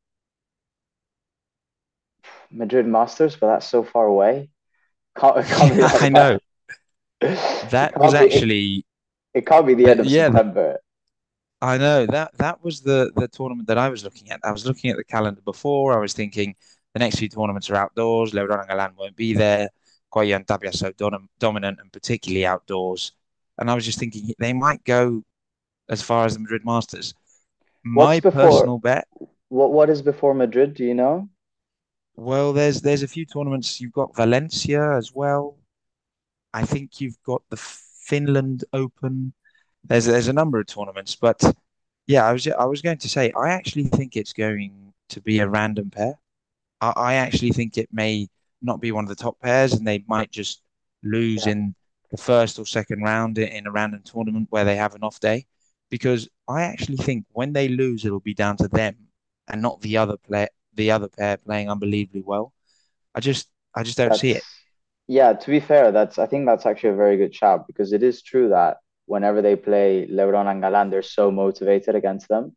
Madrid 2.52 2.86
Masters, 2.86 3.34
but 3.34 3.48
that's 3.48 3.66
so 3.66 3.82
far 3.82 4.06
away. 4.06 4.50
Can't, 5.16 5.44
can't 5.46 6.02
I 6.02 6.08
know. 6.08 6.38
That 7.70 7.98
was 7.98 8.14
actually. 8.14 8.84
It, 9.34 9.38
it, 9.38 9.46
can't 9.46 9.66
be 9.66 9.74
the 9.74 9.86
end 9.86 10.00
of 10.00 10.06
yeah, 10.06 10.26
September. 10.26 10.78
I 11.60 11.78
know 11.78 12.06
that 12.06 12.36
that 12.38 12.62
was 12.62 12.82
the 12.82 13.10
the 13.16 13.28
tournament 13.28 13.68
that 13.68 13.78
I 13.78 13.88
was 13.88 14.04
looking 14.04 14.30
at. 14.30 14.40
I 14.44 14.52
was 14.52 14.66
looking 14.66 14.90
at 14.90 14.96
the 14.96 15.04
calendar 15.04 15.40
before. 15.42 15.92
I 15.92 15.98
was 15.98 16.12
thinking 16.12 16.54
the 16.92 17.00
next 17.00 17.18
few 17.18 17.28
tournaments 17.28 17.70
are 17.70 17.76
outdoors. 17.76 18.32
Lebron 18.32 18.60
and 18.60 18.68
Galan 18.68 18.92
won't 18.96 19.16
be 19.16 19.32
there. 19.32 19.68
Coello 20.12 20.36
and 20.36 20.74
so 20.74 20.92
dominant 21.38 21.78
and 21.80 21.92
particularly 21.92 22.46
outdoors. 22.46 23.12
And 23.58 23.70
I 23.70 23.74
was 23.74 23.84
just 23.84 23.98
thinking 23.98 24.32
they 24.38 24.52
might 24.52 24.84
go 24.84 25.22
as 25.88 26.02
far 26.02 26.24
as 26.24 26.34
the 26.34 26.40
Madrid 26.40 26.64
Masters. 26.64 27.14
My 27.84 28.20
before, 28.20 28.42
personal 28.42 28.78
bet. 28.78 29.06
What 29.48 29.72
what 29.72 29.90
is 29.90 30.02
before 30.02 30.34
Madrid? 30.34 30.74
Do 30.74 30.84
you 30.84 30.94
know? 30.94 31.28
Well, 32.16 32.52
there's 32.52 32.80
there's 32.80 33.02
a 33.02 33.08
few 33.08 33.26
tournaments. 33.26 33.80
You've 33.80 33.92
got 33.92 34.14
Valencia 34.16 34.96
as 34.96 35.12
well. 35.12 35.56
I 36.54 36.64
think 36.66 37.02
you've 37.02 37.22
got 37.24 37.42
the 37.50 37.58
Finland 37.58 38.64
Open. 38.74 39.34
There's 39.84 40.06
there's 40.06 40.28
a 40.28 40.34
number 40.34 40.60
of 40.60 40.68
tournaments, 40.68 41.16
but 41.16 41.42
yeah, 42.06 42.26
I 42.26 42.32
was 42.32 42.46
I 42.48 42.66
was 42.66 42.82
going 42.82 42.98
to 42.98 43.08
say 43.10 43.32
I 43.36 43.50
actually 43.50 43.84
think 43.86 44.16
it's 44.16 44.32
going 44.34 44.94
to 45.10 45.20
be 45.22 45.40
a 45.40 45.48
random 45.48 45.90
pair. 45.90 46.14
I, 46.80 46.92
I 46.96 47.14
actually 47.14 47.52
think 47.52 47.78
it 47.78 47.90
may 47.92 48.28
not 48.62 48.80
be 48.80 48.92
one 48.92 49.04
of 49.04 49.08
the 49.08 49.14
top 49.14 49.40
pairs, 49.40 49.72
and 49.74 49.86
they 49.86 50.04
might 50.08 50.30
just 50.30 50.62
lose 51.02 51.46
Yeah, 51.46 51.48
in 51.48 51.74
the 52.10 52.16
first 52.18 52.58
or 52.58 52.66
second 52.66 53.02
round 53.02 53.38
in 53.38 53.66
a 53.66 53.70
random 53.72 54.02
tournament 54.04 54.48
where 54.50 54.64
they 54.64 54.76
have 54.76 54.94
an 54.94 55.02
off 55.04 55.20
day. 55.20 55.46
Because 55.90 56.28
I 56.48 56.62
actually 56.62 56.96
think 56.98 57.26
when 57.32 57.52
they 57.52 57.68
lose, 57.68 58.04
it'll 58.04 58.20
be 58.20 58.34
down 58.34 58.56
to 58.58 58.68
them 58.68 58.96
and 59.48 59.62
not 59.62 59.80
the 59.80 59.96
other 59.98 60.16
play 60.16 60.48
the 60.74 60.90
other 60.90 61.08
pair 61.08 61.36
playing 61.36 61.70
unbelievably 61.70 62.22
well. 62.22 62.52
I 63.14 63.20
just 63.20 63.48
I 63.74 63.82
just 63.82 63.98
don't 63.98 64.14
see 64.16 64.32
it. 64.32 64.46
Yeah. 65.06 65.32
To 65.34 65.50
be 65.50 65.60
fair, 65.60 65.92
that's 65.92 66.18
I 66.18 66.26
think 66.26 66.46
that's 66.46 66.66
actually 66.66 66.90
a 66.90 66.94
very 66.96 67.16
good 67.16 67.34
shout 67.34 67.66
because 67.66 67.92
it 67.92 68.02
is 68.02 68.22
true 68.22 68.48
that 68.50 68.78
whenever 69.06 69.42
they 69.42 69.56
play 69.56 70.06
LeBron 70.10 70.50
and 70.50 70.62
Galan, 70.62 70.90
they're 70.90 71.02
so 71.02 71.30
motivated 71.30 71.94
against 71.94 72.28
them. 72.28 72.56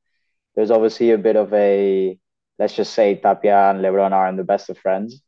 There's 0.56 0.72
obviously 0.72 1.12
a 1.12 1.18
bit 1.18 1.38
of 1.38 1.54
a 1.54 2.20
let's 2.60 2.76
just 2.76 2.94
say 2.94 3.16
Tapia 3.18 3.72
and 3.72 3.82
LeBron 3.82 4.12
aren't 4.14 4.38
the 4.38 4.44
best 4.46 4.70
of 4.70 4.78
friends. 4.80 5.22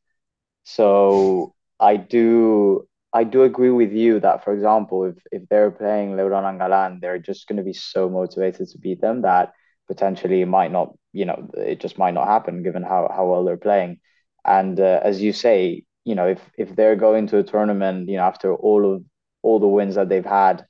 So 0.63 1.55
I 1.79 1.97
do 1.97 2.87
I 3.13 3.23
do 3.25 3.43
agree 3.43 3.71
with 3.71 3.93
you 3.93 4.19
that, 4.21 4.43
for 4.43 4.53
example, 4.53 5.05
if 5.05 5.17
if 5.31 5.49
they're 5.49 5.71
playing 5.71 6.11
LeBron 6.13 6.49
and 6.49 6.59
Galan, 6.59 6.99
they're 7.01 7.19
just 7.19 7.47
going 7.47 7.57
to 7.57 7.63
be 7.63 7.73
so 7.73 8.09
motivated 8.09 8.69
to 8.69 8.77
beat 8.79 9.01
them 9.01 9.23
that 9.23 9.53
potentially 9.87 10.41
it 10.41 10.47
might 10.47 10.71
not, 10.71 10.95
you 11.13 11.25
know, 11.25 11.49
it 11.57 11.79
just 11.81 11.97
might 11.97 12.13
not 12.15 12.27
happen 12.27 12.63
given 12.63 12.83
how 12.83 13.09
how 13.15 13.27
well 13.27 13.45
they're 13.45 13.57
playing. 13.57 13.99
And 14.45 14.79
uh, 14.79 15.01
as 15.03 15.21
you 15.21 15.33
say, 15.33 15.85
you 16.05 16.15
know, 16.15 16.27
if 16.27 16.41
if 16.57 16.75
they're 16.75 16.95
going 16.95 17.27
to 17.27 17.39
a 17.39 17.43
tournament, 17.43 18.09
you 18.09 18.17
know, 18.17 18.23
after 18.23 18.53
all 18.55 18.95
of 18.95 19.03
all 19.43 19.59
the 19.59 19.67
wins 19.67 19.95
that 19.95 20.09
they've 20.09 20.25
had, 20.25 20.65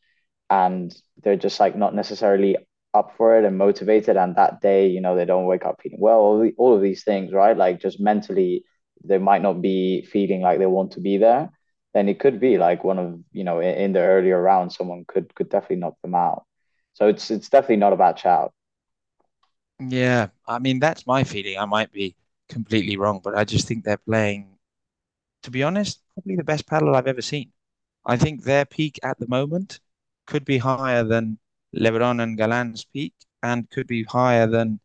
and 0.50 0.94
they're 1.24 1.36
just 1.38 1.60
like 1.60 1.76
not 1.76 1.96
necessarily 1.96 2.58
up 2.94 3.14
for 3.18 3.38
it 3.38 3.46
and 3.46 3.58
motivated, 3.58 4.18
and 4.18 4.36
that 4.36 4.62
day, 4.62 4.88
you 4.88 5.02
know, 5.02 5.16
they 5.16 5.26
don't 5.26 5.46
wake 5.46 5.66
up 5.66 5.82
feeling 5.82 6.00
well, 6.02 6.20
all, 6.20 6.40
the, 6.40 6.54
all 6.58 6.76
of 6.76 6.82
these 6.82 7.04
things, 7.04 7.34
right? 7.34 7.58
Like 7.58 7.82
just 7.82 8.00
mentally 8.00 8.64
they 9.04 9.18
might 9.20 9.42
not 9.42 9.62
be 9.62 10.06
feeling 10.12 10.42
like 10.42 10.60
they 10.60 10.66
want 10.66 10.92
to 10.94 11.02
be 11.02 11.18
there, 11.18 11.52
then 11.94 12.10
it 12.10 12.20
could 12.20 12.40
be 12.40 12.58
like 12.58 12.84
one 12.84 13.00
of, 13.00 13.20
you 13.32 13.44
know, 13.44 13.60
in, 13.60 13.76
in 13.76 13.94
the 13.94 14.02
earlier 14.02 14.42
round, 14.42 14.74
someone 14.74 15.06
could 15.08 15.34
could 15.36 15.50
definitely 15.50 15.78
knock 15.78 15.96
them 16.04 16.16
out. 16.16 16.46
So 16.94 17.08
it's 17.10 17.32
it's 17.32 17.50
definitely 17.50 17.78
not 17.78 17.94
a 17.94 17.98
bad 17.98 18.20
shout. 18.20 18.54
Yeah, 19.80 20.30
I 20.48 20.60
mean 20.60 20.80
that's 20.80 21.08
my 21.08 21.24
feeling. 21.24 21.58
I 21.58 21.66
might 21.66 21.92
be 21.92 22.16
completely 22.50 22.98
wrong, 22.98 23.22
but 23.24 23.38
I 23.38 23.46
just 23.46 23.68
think 23.68 23.86
they're 23.86 23.98
playing, 23.98 24.59
to 25.43 25.51
be 25.51 25.63
honest, 25.63 26.01
probably 26.13 26.36
the 26.36 26.43
best 26.43 26.67
paddle 26.67 26.96
I've 26.96 27.08
ever 27.08 27.22
seen. 27.22 27.51
I 28.05 28.17
think 28.17 28.43
their 28.43 28.65
peak 28.65 29.00
at 29.03 29.19
the 29.19 29.27
moment 29.27 29.79
could 30.25 30.46
be 30.46 30.58
higher 30.60 31.03
than 31.03 31.39
LeBron 31.75 32.22
and 32.22 32.38
Galan's 32.38 32.86
peak, 32.86 33.13
and 33.43 33.69
could 33.69 33.88
be 33.88 34.03
higher 34.03 34.48
than 34.48 34.79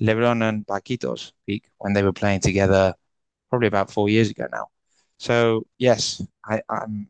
LeBron 0.00 0.48
and 0.48 0.66
Paquito's 0.66 1.32
peak 1.46 1.70
when 1.78 1.92
they 1.94 2.02
were 2.02 2.12
playing 2.12 2.40
together 2.40 2.94
probably 3.50 3.68
about 3.68 3.90
four 3.90 4.08
years 4.08 4.30
ago 4.30 4.48
now. 4.52 4.68
So 5.18 5.66
yes, 5.78 6.22
I, 6.44 6.62
I'm 6.68 7.08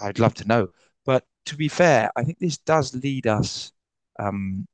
I'd 0.00 0.18
love 0.18 0.34
to 0.36 0.48
know. 0.48 0.68
But 1.04 1.26
to 1.46 1.56
be 1.56 1.68
fair, 1.68 2.10
I 2.16 2.24
think 2.24 2.38
this 2.38 2.58
does 2.58 2.94
lead 2.94 3.26
us 3.26 3.72
um, 4.18 4.66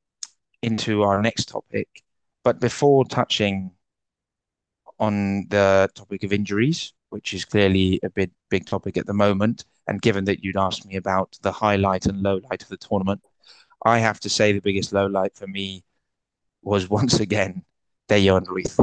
into 0.61 1.03
our 1.03 1.21
next 1.21 1.47
topic. 1.49 1.89
But 2.43 2.59
before 2.59 3.05
touching 3.05 3.71
on 4.99 5.47
the 5.49 5.89
topic 5.95 6.23
of 6.23 6.33
injuries, 6.33 6.93
which 7.09 7.33
is 7.33 7.45
clearly 7.45 7.99
a 8.03 8.09
big 8.09 8.31
big 8.49 8.65
topic 8.65 8.97
at 8.97 9.05
the 9.07 9.13
moment, 9.13 9.65
and 9.87 10.01
given 10.01 10.25
that 10.25 10.43
you'd 10.43 10.57
asked 10.57 10.85
me 10.85 10.95
about 10.95 11.37
the 11.41 11.51
highlight 11.51 12.05
and 12.05 12.21
low 12.21 12.39
light 12.49 12.63
of 12.63 12.69
the 12.69 12.77
tournament, 12.77 13.21
I 13.85 13.99
have 13.99 14.19
to 14.21 14.29
say 14.29 14.51
the 14.53 14.61
biggest 14.61 14.93
low 14.93 15.07
light 15.07 15.35
for 15.35 15.47
me 15.47 15.83
was 16.63 16.89
once 16.99 17.19
again 17.19 17.63
Dejan 18.09 18.47
Ruiz. 18.47 18.79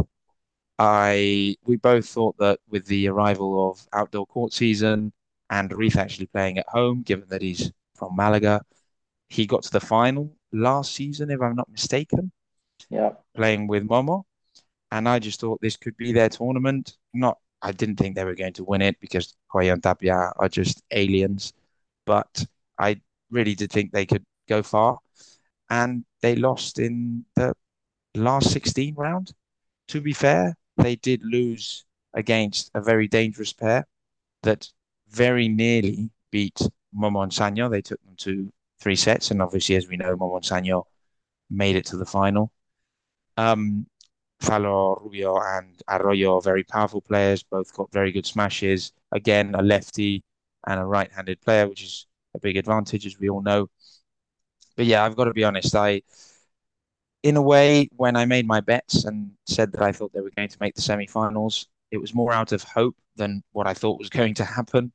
I 0.78 1.56
we 1.64 1.76
both 1.76 2.08
thought 2.08 2.36
that 2.38 2.60
with 2.68 2.86
the 2.86 3.08
arrival 3.08 3.70
of 3.70 3.86
outdoor 3.92 4.26
court 4.26 4.52
season 4.52 5.12
and 5.50 5.72
Ruiz 5.72 5.96
actually 5.96 6.26
playing 6.26 6.58
at 6.58 6.68
home, 6.68 7.02
given 7.02 7.28
that 7.30 7.42
he's 7.42 7.72
from 7.94 8.16
Malaga, 8.16 8.62
he 9.28 9.46
got 9.46 9.64
to 9.64 9.70
the 9.72 9.80
final 9.80 10.36
last 10.52 10.94
season, 10.94 11.30
if 11.30 11.40
I'm 11.42 11.56
not 11.56 11.70
mistaken, 11.70 12.32
Yeah, 12.90 13.12
playing 13.34 13.66
with 13.66 13.86
Momo. 13.86 14.24
And 14.92 15.08
I 15.08 15.18
just 15.20 15.40
thought 15.40 15.60
this 15.60 15.76
could 15.76 15.96
be 15.96 16.12
their 16.12 16.28
tournament. 16.30 16.96
Not, 17.14 17.38
I 17.62 17.72
didn't 17.72 17.96
think 17.96 18.14
they 18.14 18.24
were 18.24 18.34
going 18.34 18.52
to 18.54 18.64
win 18.64 18.82
it 18.82 19.00
because 19.00 19.34
Coello 19.50 19.72
and 19.72 19.82
Tapia 19.82 20.32
are 20.36 20.48
just 20.48 20.82
aliens, 20.90 21.52
but 22.04 22.46
I 22.78 23.00
really 23.30 23.54
did 23.54 23.72
think 23.72 23.92
they 23.92 24.06
could 24.06 24.24
go 24.48 24.62
far. 24.62 24.98
And 25.70 26.04
they 26.22 26.36
lost 26.36 26.78
in 26.78 27.24
the 27.34 27.54
last 28.14 28.52
16 28.52 28.94
round. 28.94 29.32
To 29.88 30.00
be 30.00 30.12
fair, 30.12 30.54
they 30.76 30.96
did 30.96 31.22
lose 31.24 31.84
against 32.14 32.70
a 32.74 32.80
very 32.80 33.08
dangerous 33.08 33.52
pair 33.52 33.86
that 34.42 34.68
very 35.08 35.48
nearly 35.48 36.10
beat 36.30 36.60
Momo 36.96 37.22
and 37.22 37.32
Sanyo. 37.32 37.70
They 37.70 37.82
took 37.82 38.02
them 38.04 38.16
to 38.18 38.52
three 38.80 38.96
sets, 38.96 39.30
and 39.30 39.42
obviously, 39.42 39.76
as 39.76 39.88
we 39.88 39.96
know, 39.96 40.16
Momo 40.16 40.36
and 40.36 40.44
Sanyo 40.44 40.84
made 41.50 41.76
it 41.76 41.86
to 41.86 41.96
the 41.96 42.06
final. 42.06 42.52
Um, 43.36 43.86
Falo, 44.40 45.00
Rubio, 45.02 45.38
and 45.40 45.80
Arroyo 45.88 46.36
are 46.36 46.40
very 46.42 46.64
powerful 46.64 47.00
players. 47.00 47.42
Both 47.42 47.74
got 47.74 47.92
very 47.92 48.12
good 48.12 48.26
smashes. 48.26 48.92
Again, 49.12 49.54
a 49.54 49.62
lefty 49.62 50.22
and 50.66 50.80
a 50.80 50.84
right-handed 50.84 51.40
player, 51.40 51.68
which 51.68 51.82
is 51.82 52.06
a 52.34 52.38
big 52.38 52.56
advantage, 52.56 53.06
as 53.06 53.18
we 53.18 53.28
all 53.30 53.42
know. 53.42 53.68
But 54.76 54.86
yeah, 54.86 55.04
I've 55.04 55.16
got 55.16 55.24
to 55.24 55.32
be 55.32 55.44
honest. 55.44 55.74
I, 55.74 56.02
in 57.22 57.36
a 57.36 57.42
way, 57.42 57.88
when 57.96 58.16
I 58.16 58.24
made 58.24 58.46
my 58.46 58.60
bets 58.60 59.04
and 59.04 59.32
said 59.46 59.72
that 59.72 59.82
I 59.82 59.92
thought 59.92 60.12
they 60.12 60.20
were 60.20 60.30
going 60.36 60.48
to 60.48 60.58
make 60.60 60.74
the 60.74 60.82
semi-finals, 60.82 61.66
it 61.90 61.98
was 61.98 62.14
more 62.14 62.32
out 62.32 62.52
of 62.52 62.62
hope 62.62 62.96
than 63.16 63.42
what 63.52 63.66
I 63.66 63.74
thought 63.74 63.98
was 63.98 64.10
going 64.20 64.34
to 64.34 64.44
happen. 64.44 64.92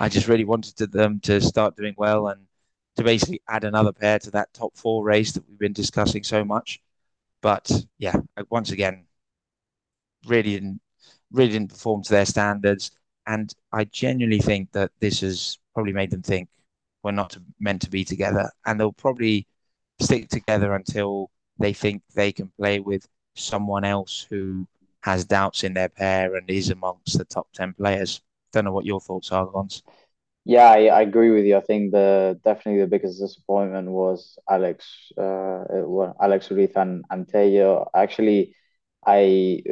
I 0.00 0.08
just 0.08 0.28
really 0.28 0.44
wanted 0.44 0.76
to, 0.76 0.86
them 0.86 1.20
to 1.20 1.40
start 1.40 1.76
doing 1.76 1.94
well 1.96 2.28
and 2.28 2.46
to 2.96 3.04
basically 3.04 3.42
add 3.48 3.64
another 3.64 3.92
pair 3.92 4.18
to 4.20 4.30
that 4.32 4.52
top 4.52 4.76
four 4.76 5.04
race 5.04 5.32
that 5.32 5.48
we've 5.48 5.58
been 5.58 5.72
discussing 5.72 6.22
so 6.22 6.44
much. 6.44 6.80
But 7.42 7.70
yeah, 7.98 8.16
uh, 8.36 8.44
once 8.50 8.70
again, 8.72 9.06
really 10.26 10.54
didn't 10.54 10.80
really 11.32 11.52
didn't 11.52 11.70
perform 11.70 12.02
to 12.02 12.10
their 12.10 12.26
standards, 12.26 12.90
and 13.26 13.52
I 13.72 13.84
genuinely 13.84 14.38
think 14.40 14.72
that 14.72 14.90
this 15.00 15.20
has 15.20 15.58
probably 15.74 15.92
made 15.92 16.10
them 16.10 16.22
think 16.22 16.48
we're 17.02 17.12
not 17.12 17.36
meant 17.60 17.82
to 17.82 17.90
be 17.90 18.04
together, 18.04 18.50
and 18.66 18.78
they'll 18.78 18.92
probably 18.92 19.46
stick 20.00 20.28
together 20.28 20.74
until 20.74 21.30
they 21.58 21.72
think 21.72 22.02
they 22.14 22.32
can 22.32 22.52
play 22.58 22.80
with 22.80 23.06
someone 23.36 23.84
else 23.84 24.26
who 24.30 24.66
has 25.02 25.24
doubts 25.24 25.64
in 25.64 25.74
their 25.74 25.88
pair 25.88 26.36
and 26.36 26.48
is 26.50 26.70
amongst 26.70 27.18
the 27.18 27.24
top 27.24 27.48
10 27.52 27.74
players. 27.74 28.20
Don't 28.52 28.64
know 28.64 28.72
what 28.72 28.86
your 28.86 29.00
thoughts 29.00 29.32
are, 29.32 29.46
Gons. 29.46 29.82
Yeah, 30.44 30.70
I, 30.70 30.86
I 30.86 31.00
agree 31.02 31.30
with 31.30 31.44
you. 31.44 31.56
I 31.56 31.60
think 31.60 31.92
the 31.92 32.38
definitely 32.44 32.80
the 32.80 32.88
biggest 32.88 33.20
disappointment 33.20 33.88
was 33.90 34.38
Alex, 34.50 35.12
uh, 35.16 35.64
well, 35.70 36.16
Alex 36.20 36.50
Ruiz 36.50 36.72
and, 36.74 37.04
and 37.10 37.28
Tello. 37.28 37.88
Actually, 37.94 38.56
I 39.06 39.62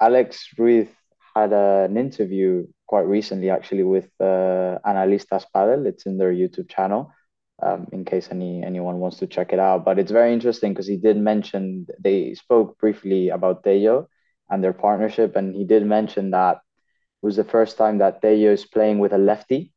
Alex 0.00 0.48
Ruiz 0.58 0.88
had 1.34 1.52
an 1.52 1.96
interview 1.96 2.66
quite 2.86 3.06
recently, 3.06 3.50
actually, 3.50 3.82
with 3.82 4.08
uh, 4.20 4.78
Analistas 4.86 5.44
Padel. 5.54 5.86
It's 5.86 6.06
in 6.06 6.18
their 6.18 6.32
YouTube 6.32 6.68
channel, 6.68 7.12
um, 7.60 7.88
in 7.92 8.04
case 8.04 8.28
any 8.30 8.62
anyone 8.62 9.00
wants 9.00 9.18
to 9.18 9.26
check 9.26 9.52
it 9.52 9.58
out. 9.58 9.84
But 9.84 9.98
it's 9.98 10.12
very 10.12 10.32
interesting 10.32 10.72
because 10.72 10.86
he 10.86 10.98
did 10.98 11.16
mention 11.16 11.86
they 11.98 12.34
spoke 12.34 12.78
briefly 12.78 13.30
about 13.30 13.64
Tello 13.64 14.08
and 14.50 14.62
their 14.62 14.72
partnership, 14.74 15.34
and 15.34 15.54
he 15.56 15.64
did 15.64 15.84
mention 15.84 16.30
that 16.30 16.58
it 17.22 17.26
was 17.26 17.36
the 17.36 17.44
first 17.44 17.76
time 17.76 17.98
that 17.98 18.22
Tello 18.22 18.52
is 18.52 18.64
playing 18.66 19.00
with 19.00 19.12
a 19.12 19.18
lefty. 19.18 19.72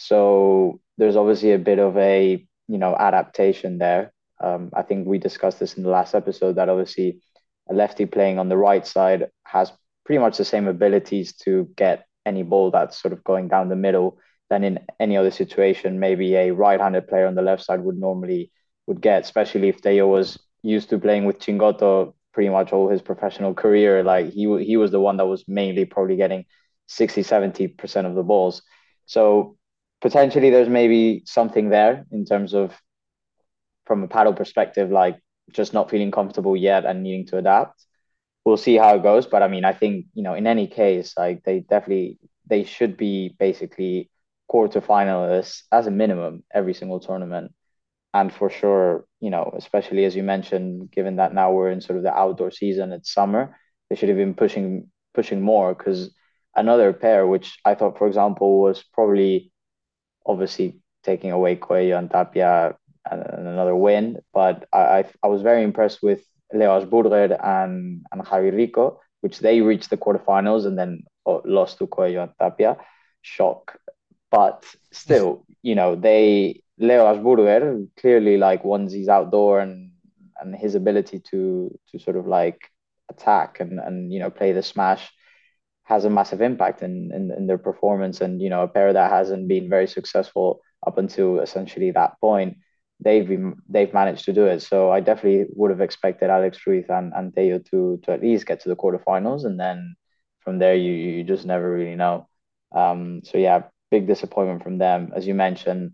So 0.00 0.80
there's 0.96 1.16
obviously 1.16 1.52
a 1.52 1.58
bit 1.58 1.78
of 1.78 1.96
a 1.96 2.44
you 2.68 2.78
know 2.78 2.96
adaptation 2.96 3.78
there. 3.78 4.12
Um, 4.40 4.70
I 4.74 4.82
think 4.82 5.06
we 5.06 5.18
discussed 5.18 5.58
this 5.58 5.74
in 5.74 5.82
the 5.82 5.90
last 5.90 6.14
episode 6.14 6.56
that 6.56 6.68
obviously 6.68 7.20
a 7.68 7.74
lefty 7.74 8.06
playing 8.06 8.38
on 8.38 8.48
the 8.48 8.56
right 8.56 8.86
side 8.86 9.28
has 9.44 9.72
pretty 10.04 10.20
much 10.20 10.38
the 10.38 10.44
same 10.44 10.68
abilities 10.68 11.34
to 11.34 11.68
get 11.76 12.06
any 12.24 12.42
ball 12.42 12.70
that's 12.70 13.00
sort 13.00 13.12
of 13.12 13.24
going 13.24 13.48
down 13.48 13.68
the 13.68 13.76
middle 13.76 14.18
than 14.48 14.64
in 14.64 14.78
any 15.00 15.16
other 15.16 15.30
situation. 15.30 15.98
Maybe 15.98 16.34
a 16.36 16.52
right-handed 16.52 17.08
player 17.08 17.26
on 17.26 17.34
the 17.34 17.42
left 17.42 17.64
side 17.64 17.82
would 17.82 17.98
normally 17.98 18.52
would 18.86 19.00
get, 19.00 19.22
especially 19.22 19.68
if 19.68 19.82
Tello 19.82 20.06
was 20.06 20.38
used 20.62 20.90
to 20.90 20.98
playing 20.98 21.24
with 21.24 21.40
Chingoto 21.40 22.14
pretty 22.32 22.48
much 22.50 22.72
all 22.72 22.88
his 22.88 23.02
professional 23.02 23.52
career. 23.52 24.02
Like 24.02 24.30
he 24.30 24.42
he 24.64 24.76
was 24.76 24.90
the 24.90 25.00
one 25.00 25.16
that 25.16 25.26
was 25.26 25.44
mainly 25.48 25.84
probably 25.84 26.16
getting 26.16 26.44
60, 26.86 27.22
70% 27.22 28.06
of 28.06 28.14
the 28.14 28.22
balls. 28.22 28.62
So 29.06 29.57
potentially 30.00 30.50
there's 30.50 30.68
maybe 30.68 31.22
something 31.26 31.68
there 31.70 32.06
in 32.12 32.24
terms 32.24 32.54
of 32.54 32.74
from 33.86 34.02
a 34.02 34.08
paddle 34.08 34.34
perspective, 34.34 34.90
like 34.90 35.18
just 35.52 35.72
not 35.72 35.90
feeling 35.90 36.10
comfortable 36.10 36.56
yet 36.56 36.84
and 36.84 37.02
needing 37.02 37.26
to 37.26 37.38
adapt. 37.38 37.84
we'll 38.44 38.56
see 38.56 38.76
how 38.76 38.96
it 38.96 39.02
goes. 39.02 39.26
But 39.26 39.42
I 39.42 39.48
mean, 39.48 39.64
I 39.64 39.72
think 39.72 40.06
you 40.14 40.22
know, 40.22 40.34
in 40.34 40.46
any 40.46 40.66
case, 40.68 41.14
like 41.18 41.44
they 41.44 41.60
definitely 41.60 42.18
they 42.48 42.64
should 42.64 42.96
be 42.96 43.36
basically 43.38 44.10
quarterfinalists 44.50 45.62
as 45.72 45.86
a 45.86 45.90
minimum 45.90 46.44
every 46.54 46.74
single 46.74 47.00
tournament. 47.00 47.52
And 48.14 48.32
for 48.32 48.50
sure, 48.50 49.06
you 49.20 49.30
know, 49.30 49.52
especially 49.56 50.04
as 50.04 50.16
you 50.16 50.22
mentioned, 50.22 50.90
given 50.90 51.16
that 51.16 51.34
now 51.34 51.52
we're 51.52 51.70
in 51.70 51.80
sort 51.80 51.98
of 51.98 52.04
the 52.04 52.14
outdoor 52.14 52.50
season, 52.50 52.92
it's 52.92 53.12
summer, 53.12 53.56
they 53.90 53.96
should 53.96 54.08
have 54.08 54.18
been 54.18 54.34
pushing 54.34 54.90
pushing 55.14 55.40
more 55.42 55.74
because 55.74 56.14
another 56.56 56.92
pair, 56.92 57.26
which 57.26 57.58
I 57.64 57.74
thought, 57.74 57.98
for 57.98 58.06
example, 58.06 58.60
was 58.60 58.82
probably 58.94 59.52
obviously 60.28 60.76
taking 61.02 61.32
away 61.32 61.56
Coello 61.56 61.98
and 61.98 62.10
Tapia 62.10 62.76
and, 63.10 63.22
and 63.22 63.48
another 63.48 63.74
win, 63.74 64.18
but 64.32 64.68
I, 64.72 64.78
I, 64.78 65.04
I 65.24 65.28
was 65.28 65.42
very 65.42 65.64
impressed 65.64 66.02
with 66.02 66.22
Leo 66.52 66.78
Augsburger 66.78 67.36
and 67.44 68.04
and 68.12 68.22
Javi 68.22 68.54
Rico, 68.54 69.00
which 69.20 69.40
they 69.40 69.60
reached 69.60 69.90
the 69.90 69.96
quarterfinals 69.96 70.66
and 70.66 70.78
then 70.78 71.02
uh, 71.26 71.40
lost 71.44 71.78
to 71.78 71.86
Coello 71.86 72.22
and 72.22 72.32
Tapia. 72.38 72.76
Shock, 73.22 73.78
but 74.30 74.64
still, 74.92 75.44
you 75.62 75.74
know, 75.74 75.96
they 75.96 76.62
Leo 76.78 77.04
Augsburger 77.06 77.88
clearly 77.96 78.36
like 78.38 78.64
once 78.64 78.92
he's 78.92 79.08
outdoor 79.08 79.60
and 79.60 79.92
and 80.40 80.54
his 80.54 80.74
ability 80.74 81.18
to 81.30 81.76
to 81.90 81.98
sort 81.98 82.16
of 82.16 82.26
like 82.26 82.70
attack 83.10 83.60
and 83.60 83.80
and 83.80 84.12
you 84.12 84.20
know 84.20 84.30
play 84.30 84.52
the 84.52 84.62
smash 84.62 85.10
has 85.88 86.04
a 86.04 86.10
massive 86.10 86.42
impact 86.42 86.82
in, 86.82 87.10
in, 87.12 87.30
in 87.32 87.46
their 87.46 87.58
performance. 87.58 88.20
And, 88.20 88.42
you 88.42 88.50
know, 88.50 88.62
a 88.62 88.68
pair 88.68 88.92
that 88.92 89.10
hasn't 89.10 89.48
been 89.48 89.70
very 89.70 89.86
successful 89.86 90.60
up 90.86 90.98
until 90.98 91.40
essentially 91.40 91.90
that 91.92 92.20
point, 92.20 92.58
they've 93.00 93.26
been, 93.26 93.56
they've 93.68 93.94
managed 93.94 94.26
to 94.26 94.34
do 94.34 94.44
it. 94.44 94.60
So 94.60 94.92
I 94.92 95.00
definitely 95.00 95.46
would 95.56 95.70
have 95.70 95.80
expected 95.80 96.28
Alex 96.28 96.58
Ruiz 96.66 96.90
and, 96.90 97.12
and 97.16 97.34
Tello 97.34 97.58
to, 97.70 98.00
to 98.04 98.12
at 98.12 98.20
least 98.20 98.46
get 98.46 98.60
to 98.60 98.68
the 98.68 98.76
quarterfinals. 98.76 99.46
And 99.46 99.58
then 99.58 99.96
from 100.40 100.58
there, 100.58 100.74
you, 100.74 100.92
you 100.92 101.24
just 101.24 101.46
never 101.46 101.70
really 101.70 101.96
know. 101.96 102.28
Um, 102.70 103.22
so 103.24 103.38
yeah, 103.38 103.62
big 103.90 104.06
disappointment 104.06 104.62
from 104.62 104.76
them. 104.76 105.12
As 105.16 105.26
you 105.26 105.34
mentioned, 105.34 105.92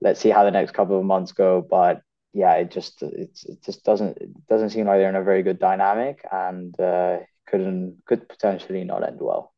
let's 0.00 0.20
see 0.20 0.30
how 0.30 0.44
the 0.44 0.52
next 0.52 0.72
couple 0.72 0.98
of 0.98 1.04
months 1.04 1.32
go. 1.32 1.66
But 1.68 2.02
yeah, 2.32 2.54
it 2.54 2.70
just 2.70 3.02
it's, 3.02 3.44
it 3.44 3.64
just 3.64 3.82
doesn't 3.82 4.18
it 4.18 4.46
doesn't 4.46 4.70
seem 4.70 4.86
like 4.86 4.98
they're 4.98 5.08
in 5.08 5.16
a 5.16 5.22
very 5.24 5.42
good 5.42 5.58
dynamic, 5.58 6.20
and 6.30 6.78
uh, 6.78 7.18
couldn't 7.46 8.02
could 8.06 8.28
potentially 8.28 8.84
not 8.84 9.06
end 9.06 9.18
well. 9.20 9.54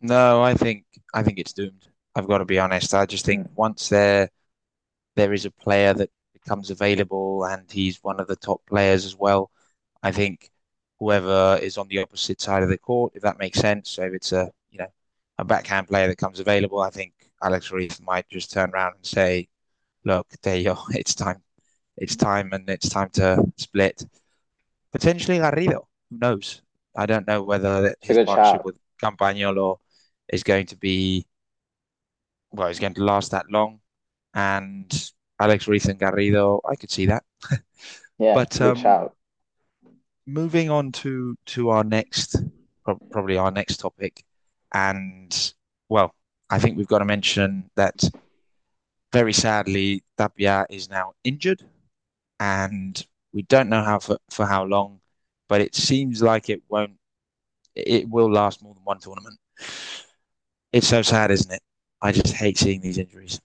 No, 0.00 0.42
I 0.42 0.54
think 0.54 0.84
I 1.14 1.22
think 1.22 1.38
it's 1.38 1.52
doomed. 1.52 1.88
I've 2.14 2.28
got 2.28 2.38
to 2.38 2.44
be 2.44 2.58
honest. 2.58 2.94
I 2.94 3.06
just 3.06 3.24
think 3.24 3.48
mm. 3.48 3.56
once 3.56 3.88
there 3.88 4.30
there 5.16 5.32
is 5.32 5.44
a 5.46 5.50
player 5.50 5.94
that 5.94 6.10
becomes 6.32 6.70
available 6.70 7.44
and 7.44 7.70
he's 7.70 8.02
one 8.02 8.20
of 8.20 8.28
the 8.28 8.36
top 8.36 8.60
players 8.66 9.04
as 9.04 9.16
well, 9.16 9.50
I 10.02 10.12
think 10.12 10.50
whoever 11.00 11.58
is 11.62 11.78
on 11.78 11.88
the 11.88 12.00
opposite 12.00 12.40
side 12.40 12.62
of 12.62 12.68
the 12.68 12.78
court, 12.78 13.12
if 13.16 13.22
that 13.22 13.38
makes 13.38 13.58
sense. 13.58 13.90
So 13.90 14.02
if 14.04 14.14
it's 14.14 14.32
a 14.32 14.50
you 14.70 14.78
know 14.78 14.88
a 15.38 15.44
backhand 15.44 15.88
player 15.88 16.08
that 16.08 16.18
comes 16.18 16.40
available, 16.40 16.80
I 16.80 16.90
think 16.90 17.14
Alex 17.42 17.70
Ruiz 17.72 18.00
might 18.00 18.28
just 18.28 18.52
turn 18.52 18.70
around 18.70 18.94
and 18.96 19.06
say, 19.06 19.48
"Look, 20.04 20.28
there 20.42 20.56
you 20.56 20.64
go. 20.64 20.78
It's 20.94 21.14
time. 21.14 21.42
It's 21.96 22.16
time, 22.16 22.52
and 22.52 22.68
it's 22.70 22.88
time 22.88 23.10
to 23.10 23.44
split." 23.56 24.04
Potentially 24.92 25.38
Garrido 25.38 25.86
who 26.10 26.18
knows? 26.18 26.62
I 26.96 27.06
don't 27.06 27.26
know 27.26 27.42
whether 27.42 27.94
his 28.00 28.24
partnership 28.26 28.64
with 28.64 28.76
Campagnolo 29.02 29.78
is 30.28 30.42
going 30.42 30.66
to 30.66 30.76
be 30.76 31.26
well, 32.52 32.68
he's 32.68 32.80
going 32.80 32.94
to 32.94 33.04
last 33.04 33.30
that 33.32 33.50
long. 33.50 33.80
And 34.34 35.10
Alex 35.38 35.68
Ruiz 35.68 35.86
and 35.86 35.98
Garrido, 35.98 36.60
I 36.68 36.76
could 36.76 36.90
see 36.90 37.06
that. 37.06 37.24
yeah, 38.18 38.34
but 38.34 38.60
um, 38.60 39.10
moving 40.26 40.70
on 40.70 40.92
to 40.92 41.36
to 41.46 41.70
our 41.70 41.84
next, 41.84 42.36
probably 43.10 43.36
our 43.36 43.50
next 43.50 43.78
topic, 43.78 44.24
and 44.72 45.52
well, 45.88 46.14
I 46.50 46.58
think 46.58 46.76
we've 46.76 46.86
got 46.86 46.98
to 46.98 47.04
mention 47.04 47.70
that 47.76 48.04
very 49.12 49.32
sadly 49.32 50.04
Tapia 50.18 50.66
is 50.70 50.90
now 50.90 51.12
injured, 51.24 51.62
and 52.40 53.06
we 53.32 53.42
don't 53.42 53.68
know 53.68 53.82
how 53.82 53.98
for, 53.98 54.18
for 54.30 54.46
how 54.46 54.64
long 54.64 55.00
but 55.48 55.60
it 55.60 55.74
seems 55.74 56.22
like 56.22 56.48
it 56.48 56.62
won't. 56.68 56.92
It 57.74 58.08
will 58.08 58.30
last 58.30 58.62
more 58.62 58.74
than 58.74 58.84
one 58.84 58.98
tournament. 58.98 59.38
It's 60.72 60.88
so 60.88 61.02
sad, 61.02 61.30
isn't 61.30 61.52
it? 61.52 61.62
I 62.02 62.12
just 62.12 62.34
hate 62.34 62.58
seeing 62.58 62.80
these 62.80 62.98
injuries. 62.98 63.40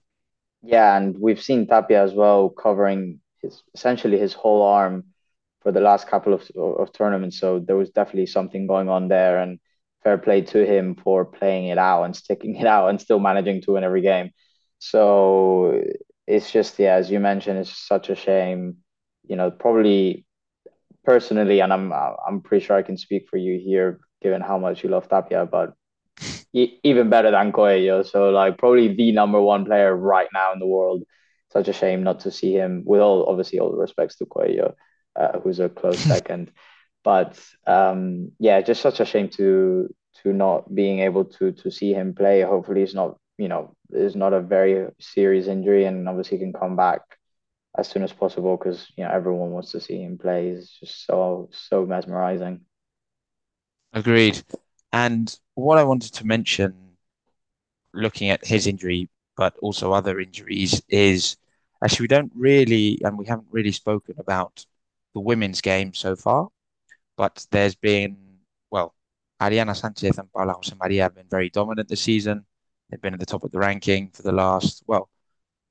Yeah, 0.62 0.96
and 0.96 1.18
we've 1.18 1.42
seen 1.42 1.66
Tapia 1.66 2.02
as 2.02 2.12
well 2.14 2.48
covering 2.48 3.20
his 3.40 3.62
essentially 3.74 4.18
his 4.18 4.32
whole 4.32 4.62
arm 4.62 5.04
for 5.62 5.72
the 5.72 5.80
last 5.80 6.08
couple 6.08 6.34
of, 6.34 6.48
of 6.56 6.92
tournaments. 6.92 7.38
So 7.38 7.58
there 7.58 7.76
was 7.76 7.90
definitely 7.90 8.26
something 8.26 8.66
going 8.66 8.88
on 8.88 9.08
there, 9.08 9.38
and 9.38 9.58
fair 10.02 10.18
play 10.18 10.42
to 10.42 10.64
him 10.66 10.94
for 10.94 11.24
playing 11.24 11.66
it 11.68 11.78
out 11.78 12.04
and 12.04 12.16
sticking 12.16 12.56
it 12.62 12.66
out 12.66 12.88
and 12.88 13.00
still 13.00 13.20
managing 13.20 13.62
to 13.62 13.72
win 13.72 13.84
every 13.84 14.02
game. 14.02 14.30
So 14.78 15.82
it's 16.26 16.50
just 16.50 16.78
yeah, 16.78 16.94
as 16.94 17.10
you 17.10 17.20
mentioned, 17.20 17.58
it's 17.58 17.76
such 17.76 18.10
a 18.10 18.14
shame. 18.14 18.78
You 19.26 19.36
know, 19.36 19.50
probably 19.50 20.26
personally, 21.04 21.60
and 21.60 21.72
I'm 21.72 21.92
I'm 21.92 22.40
pretty 22.40 22.64
sure 22.64 22.76
I 22.76 22.82
can 22.82 22.96
speak 22.96 23.28
for 23.28 23.36
you 23.36 23.58
here, 23.58 24.00
given 24.22 24.40
how 24.40 24.58
much 24.58 24.82
you 24.82 24.90
love 24.90 25.08
Tapia, 25.08 25.46
but 25.46 25.74
even 26.52 27.10
better 27.10 27.30
than 27.30 27.52
Coello. 27.52 28.04
So 28.06 28.30
like 28.30 28.58
probably 28.58 28.94
the 28.94 29.12
number 29.12 29.40
one 29.40 29.64
player 29.64 29.94
right 29.94 30.28
now 30.32 30.52
in 30.52 30.58
the 30.58 30.66
world. 30.66 31.04
Such 31.52 31.68
a 31.68 31.72
shame 31.72 32.02
not 32.02 32.20
to 32.20 32.30
see 32.30 32.52
him. 32.54 32.82
With 32.86 33.00
all 33.00 33.26
obviously 33.28 33.58
all 33.58 33.70
the 33.70 33.76
respects 33.76 34.16
to 34.16 34.26
Coello, 34.26 34.74
uh, 35.16 35.38
who's 35.40 35.60
a 35.60 35.68
close 35.68 35.98
second, 36.14 36.50
but 37.04 37.38
um, 37.66 38.32
yeah, 38.38 38.60
just 38.62 38.80
such 38.82 39.00
a 39.00 39.04
shame 39.04 39.28
to 39.30 39.88
to 40.22 40.32
not 40.32 40.74
being 40.74 41.00
able 41.00 41.24
to 41.24 41.52
to 41.52 41.70
see 41.70 41.92
him 41.92 42.14
play. 42.14 42.42
Hopefully, 42.42 42.82
it's 42.82 42.94
not 42.94 43.18
you 43.38 43.48
know 43.48 43.74
it's 43.90 44.14
not 44.14 44.32
a 44.32 44.40
very 44.40 44.88
serious 45.00 45.46
injury, 45.46 45.84
and 45.84 46.08
obviously 46.08 46.38
can 46.38 46.52
come 46.54 46.76
back 46.76 47.02
as 47.76 47.88
soon 47.88 48.02
as 48.02 48.12
possible 48.12 48.56
because 48.56 48.86
you 48.96 49.04
know 49.04 49.10
everyone 49.10 49.50
wants 49.50 49.72
to 49.72 49.80
see 49.80 50.02
him 50.02 50.18
play. 50.18 50.50
He's 50.50 50.70
just 50.80 51.06
so 51.06 51.48
so 51.52 51.86
mesmerizing. 51.86 52.60
Agreed. 53.92 54.42
And 54.92 55.34
what 55.54 55.78
I 55.78 55.84
wanted 55.84 56.12
to 56.14 56.26
mention, 56.26 56.74
looking 57.94 58.30
at 58.30 58.44
his 58.44 58.66
injury, 58.66 59.08
but 59.36 59.56
also 59.62 59.92
other 59.92 60.20
injuries, 60.20 60.82
is 60.88 61.36
actually 61.82 62.04
we 62.04 62.08
don't 62.08 62.32
really, 62.34 63.00
and 63.04 63.16
we 63.18 63.26
haven't 63.26 63.48
really 63.50 63.72
spoken 63.72 64.16
about 64.18 64.64
the 65.14 65.20
women's 65.20 65.60
game 65.60 65.94
so 65.94 66.16
far. 66.16 66.48
But 67.16 67.46
there's 67.50 67.74
been, 67.74 68.16
well, 68.70 68.94
Ariana 69.40 69.76
Sanchez 69.76 70.18
and 70.18 70.30
Paula 70.32 70.54
Jose 70.54 70.74
Maria 70.80 71.04
have 71.04 71.14
been 71.14 71.28
very 71.30 71.50
dominant 71.50 71.88
this 71.88 72.00
season. 72.02 72.44
They've 72.90 73.00
been 73.00 73.14
at 73.14 73.20
the 73.20 73.26
top 73.26 73.44
of 73.44 73.50
the 73.50 73.58
ranking 73.58 74.10
for 74.10 74.22
the 74.22 74.32
last, 74.32 74.82
well, 74.86 75.08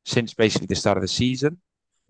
since 0.05 0.33
basically 0.33 0.67
the 0.67 0.75
start 0.75 0.97
of 0.97 1.01
the 1.01 1.07
season 1.07 1.59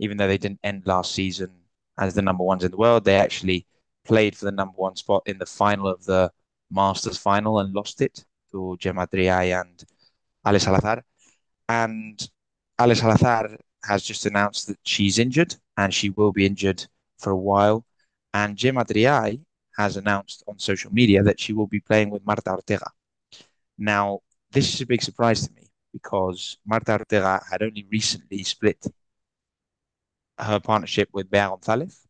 even 0.01 0.17
though 0.17 0.27
they 0.27 0.37
didn't 0.37 0.59
end 0.63 0.85
last 0.85 1.13
season 1.13 1.51
as 1.97 2.13
the 2.15 2.21
number 2.21 2.43
ones 2.43 2.63
in 2.63 2.71
the 2.71 2.77
world, 2.77 3.05
they 3.05 3.15
actually 3.15 3.67
played 4.03 4.35
for 4.35 4.45
the 4.45 4.51
number 4.51 4.75
one 4.75 4.95
spot 4.95 5.21
in 5.27 5.37
the 5.37 5.45
final 5.45 5.87
of 5.87 6.03
the 6.05 6.31
Masters 6.71 7.17
final 7.17 7.59
and 7.59 7.73
lost 7.73 8.01
it 8.01 8.25
to 8.51 8.75
Gemma 8.79 9.05
Triay 9.07 9.61
and 9.61 9.83
Ale 10.45 10.59
Salazar. 10.59 11.03
And 11.69 12.17
Ale 12.79 12.95
Salazar 12.95 13.57
has 13.83 14.03
just 14.03 14.25
announced 14.25 14.67
that 14.67 14.79
she's 14.83 15.19
injured 15.19 15.55
and 15.77 15.93
she 15.93 16.09
will 16.09 16.31
be 16.31 16.45
injured 16.45 16.85
for 17.19 17.31
a 17.31 17.37
while. 17.37 17.85
And 18.33 18.57
Gemma 18.57 18.83
Triay 18.85 19.39
has 19.77 19.97
announced 19.97 20.43
on 20.47 20.57
social 20.57 20.91
media 20.91 21.21
that 21.23 21.39
she 21.39 21.53
will 21.53 21.67
be 21.67 21.79
playing 21.79 22.09
with 22.09 22.25
Marta 22.25 22.51
Ortega. 22.51 22.89
Now, 23.77 24.21
this 24.51 24.73
is 24.73 24.81
a 24.81 24.85
big 24.85 25.03
surprise 25.03 25.47
to 25.47 25.53
me 25.53 25.69
because 25.93 26.57
Marta 26.65 26.93
Ortega 26.93 27.41
had 27.49 27.61
only 27.61 27.85
recently 27.91 28.43
split 28.43 28.83
her 30.41 30.59
partnership 30.59 31.09
with 31.13 31.29
Bea 31.29 31.47
Gonzalez 31.49 32.07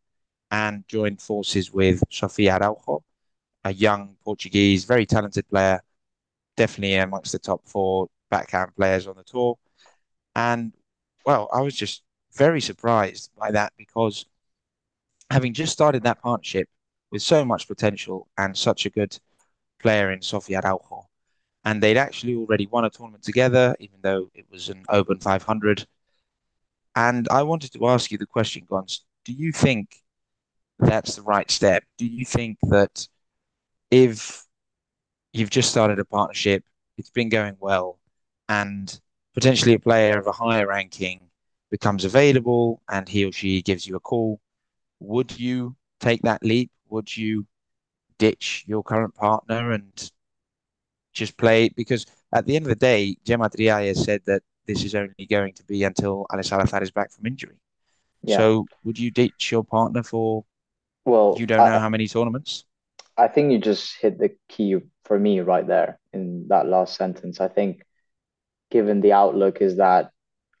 and 0.50 0.86
joined 0.88 1.20
forces 1.20 1.72
with 1.72 2.02
Sofia 2.10 2.56
Araujo, 2.56 3.04
a 3.64 3.72
young 3.72 4.16
Portuguese, 4.24 4.84
very 4.84 5.06
talented 5.06 5.48
player, 5.48 5.80
definitely 6.56 6.96
amongst 6.96 7.32
the 7.32 7.38
top 7.38 7.66
four 7.66 8.08
backhand 8.30 8.74
players 8.76 9.06
on 9.06 9.16
the 9.16 9.24
tour. 9.24 9.58
And 10.34 10.72
well, 11.26 11.48
I 11.52 11.60
was 11.60 11.74
just 11.74 12.02
very 12.34 12.60
surprised 12.60 13.30
by 13.38 13.50
that 13.52 13.72
because 13.76 14.26
having 15.30 15.54
just 15.54 15.72
started 15.72 16.02
that 16.04 16.20
partnership 16.22 16.68
with 17.10 17.22
so 17.22 17.44
much 17.44 17.68
potential 17.68 18.28
and 18.38 18.56
such 18.56 18.86
a 18.86 18.90
good 18.90 19.18
player 19.80 20.10
in 20.12 20.22
Sofia 20.22 20.60
Araujo, 20.62 21.08
and 21.64 21.82
they'd 21.82 21.96
actually 21.96 22.34
already 22.34 22.66
won 22.66 22.84
a 22.84 22.90
tournament 22.90 23.22
together, 23.22 23.76
even 23.80 23.98
though 24.02 24.30
it 24.34 24.46
was 24.50 24.68
an 24.68 24.84
Open 24.88 25.18
500 25.18 25.86
and 26.94 27.28
I 27.30 27.42
wanted 27.42 27.72
to 27.72 27.86
ask 27.88 28.10
you 28.10 28.18
the 28.18 28.26
question, 28.26 28.66
Gons. 28.68 29.04
Do 29.24 29.32
you 29.32 29.52
think 29.52 29.96
that's 30.78 31.16
the 31.16 31.22
right 31.22 31.50
step? 31.50 31.84
Do 31.98 32.06
you 32.06 32.24
think 32.24 32.58
that 32.62 33.06
if 33.90 34.44
you've 35.32 35.50
just 35.50 35.70
started 35.70 35.98
a 35.98 36.04
partnership, 36.04 36.64
it's 36.98 37.10
been 37.10 37.28
going 37.28 37.56
well, 37.60 37.98
and 38.48 39.00
potentially 39.34 39.74
a 39.74 39.78
player 39.78 40.18
of 40.18 40.26
a 40.26 40.32
higher 40.32 40.66
ranking 40.66 41.20
becomes 41.70 42.04
available 42.04 42.82
and 42.88 43.08
he 43.08 43.24
or 43.24 43.32
she 43.32 43.62
gives 43.62 43.86
you 43.86 43.96
a 43.96 44.00
call, 44.00 44.40
would 45.00 45.38
you 45.38 45.74
take 46.00 46.20
that 46.22 46.44
leap? 46.44 46.70
Would 46.90 47.16
you 47.16 47.46
ditch 48.18 48.64
your 48.66 48.82
current 48.82 49.14
partner 49.14 49.72
and 49.72 50.10
just 51.14 51.36
play? 51.38 51.70
Because 51.70 52.06
at 52.32 52.46
the 52.46 52.56
end 52.56 52.66
of 52.66 52.68
the 52.68 52.76
day, 52.76 53.16
Gemma 53.24 53.48
Triay 53.48 53.96
said 53.96 54.20
that 54.26 54.42
this 54.66 54.84
is 54.84 54.94
only 54.94 55.26
going 55.28 55.52
to 55.54 55.64
be 55.64 55.84
until 55.84 56.26
Ale 56.32 56.42
Salazar 56.42 56.82
is 56.82 56.90
back 56.90 57.10
from 57.12 57.26
injury. 57.26 57.56
Yeah. 58.22 58.36
So 58.36 58.66
would 58.84 58.98
you 58.98 59.10
ditch 59.10 59.50
your 59.50 59.64
partner 59.64 60.02
for? 60.02 60.44
Well, 61.04 61.34
you 61.38 61.46
don't 61.46 61.60
I, 61.60 61.70
know 61.70 61.80
how 61.80 61.88
many 61.88 62.06
tournaments. 62.06 62.64
I 63.16 63.28
think 63.28 63.52
you 63.52 63.58
just 63.58 63.96
hit 64.00 64.18
the 64.18 64.30
key 64.48 64.76
for 65.04 65.18
me 65.18 65.40
right 65.40 65.66
there 65.66 65.98
in 66.12 66.46
that 66.48 66.66
last 66.66 66.96
sentence. 66.96 67.40
I 67.40 67.48
think, 67.48 67.82
given 68.70 69.00
the 69.00 69.12
outlook 69.12 69.60
is 69.60 69.76
that 69.76 70.10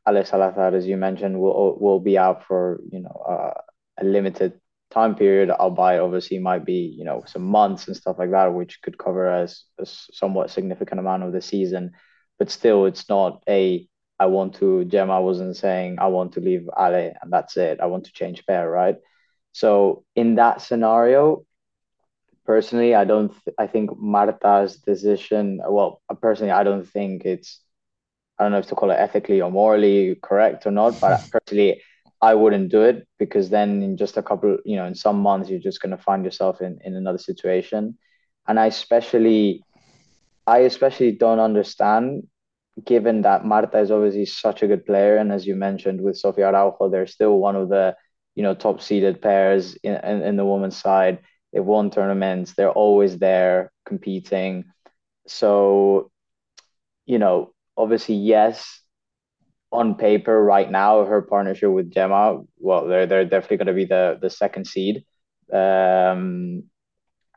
Ale 0.06 0.24
Salazar, 0.24 0.74
as 0.74 0.86
you 0.86 0.96
mentioned, 0.96 1.40
will 1.40 1.78
will 1.78 2.00
be 2.00 2.18
out 2.18 2.44
for 2.44 2.80
you 2.90 3.00
know 3.00 3.24
uh, 3.28 3.60
a 4.00 4.04
limited 4.04 4.60
time 4.90 5.14
period, 5.14 5.50
albeit 5.50 6.00
obviously 6.00 6.38
might 6.38 6.64
be 6.64 6.94
you 6.98 7.04
know 7.04 7.22
some 7.26 7.44
months 7.44 7.86
and 7.86 7.96
stuff 7.96 8.18
like 8.18 8.32
that, 8.32 8.52
which 8.52 8.82
could 8.82 8.98
cover 8.98 9.28
as 9.28 9.62
a 9.78 9.86
somewhat 9.86 10.50
significant 10.50 11.00
amount 11.00 11.22
of 11.22 11.32
the 11.32 11.40
season. 11.40 11.92
But 12.38 12.50
still, 12.50 12.86
it's 12.86 13.08
not 13.08 13.42
a 13.48 13.86
I 14.18 14.26
want 14.26 14.54
to. 14.56 14.84
Gemma 14.84 15.20
wasn't 15.20 15.56
saying 15.56 15.98
I 15.98 16.08
want 16.08 16.32
to 16.32 16.40
leave 16.40 16.68
Ale 16.78 17.12
and 17.20 17.32
that's 17.32 17.56
it. 17.56 17.80
I 17.80 17.86
want 17.86 18.04
to 18.04 18.12
change 18.12 18.46
pair, 18.46 18.70
right? 18.70 18.96
So 19.52 20.04
in 20.14 20.36
that 20.36 20.62
scenario, 20.62 21.44
personally, 22.46 22.94
I 22.94 23.04
don't. 23.04 23.30
Th- 23.44 23.54
I 23.58 23.66
think 23.66 23.90
Marta's 23.98 24.76
decision. 24.76 25.60
Well, 25.66 26.02
personally, 26.20 26.52
I 26.52 26.62
don't 26.64 26.88
think 26.88 27.24
it's. 27.24 27.60
I 28.38 28.44
don't 28.44 28.52
know 28.52 28.58
if 28.58 28.66
to 28.68 28.74
call 28.74 28.90
it 28.90 28.94
ethically 28.94 29.40
or 29.40 29.50
morally 29.50 30.16
correct 30.22 30.66
or 30.66 30.70
not, 30.70 31.00
but 31.00 31.20
personally, 31.32 31.82
I 32.20 32.34
wouldn't 32.34 32.70
do 32.70 32.82
it 32.82 33.06
because 33.18 33.50
then 33.50 33.82
in 33.82 33.96
just 33.96 34.16
a 34.16 34.22
couple, 34.22 34.58
you 34.64 34.76
know, 34.76 34.86
in 34.86 34.94
some 34.94 35.20
months, 35.20 35.50
you're 35.50 35.58
just 35.58 35.82
going 35.82 35.96
to 35.96 36.02
find 36.02 36.24
yourself 36.24 36.60
in 36.60 36.78
in 36.84 36.94
another 36.94 37.18
situation, 37.18 37.98
and 38.46 38.58
I 38.58 38.66
especially, 38.66 39.64
I 40.46 40.58
especially 40.60 41.12
don't 41.12 41.40
understand 41.40 42.28
given 42.84 43.22
that 43.22 43.44
Marta 43.44 43.78
is 43.78 43.90
obviously 43.90 44.26
such 44.26 44.62
a 44.62 44.66
good 44.66 44.86
player, 44.86 45.16
and 45.16 45.32
as 45.32 45.46
you 45.46 45.54
mentioned 45.54 46.00
with 46.00 46.16
Sofia 46.16 46.48
Araujo, 46.48 46.88
they're 46.88 47.06
still 47.06 47.38
one 47.38 47.56
of 47.56 47.68
the 47.68 47.96
you 48.34 48.42
know 48.42 48.54
top 48.54 48.80
seeded 48.80 49.20
pairs 49.20 49.74
in, 49.82 49.94
in, 49.96 50.22
in 50.22 50.36
the 50.36 50.46
women's 50.46 50.76
side. 50.76 51.18
They've 51.52 51.64
won 51.64 51.90
tournaments. 51.90 52.54
They're 52.54 52.70
always 52.70 53.18
there 53.18 53.72
competing. 53.84 54.64
So, 55.26 56.10
you 57.04 57.18
know, 57.18 57.52
obviously, 57.76 58.14
yes, 58.14 58.80
on 59.70 59.94
paper 59.96 60.42
right 60.42 60.70
now, 60.70 61.04
her 61.04 61.22
partnership 61.22 61.70
with 61.70 61.90
Gemma, 61.90 62.40
well, 62.58 62.86
they're 62.86 63.06
they're 63.06 63.24
definitely 63.24 63.58
going 63.58 63.66
to 63.66 63.72
be 63.74 63.84
the 63.84 64.18
the 64.20 64.30
second 64.30 64.66
seed, 64.66 65.04
um, 65.52 66.64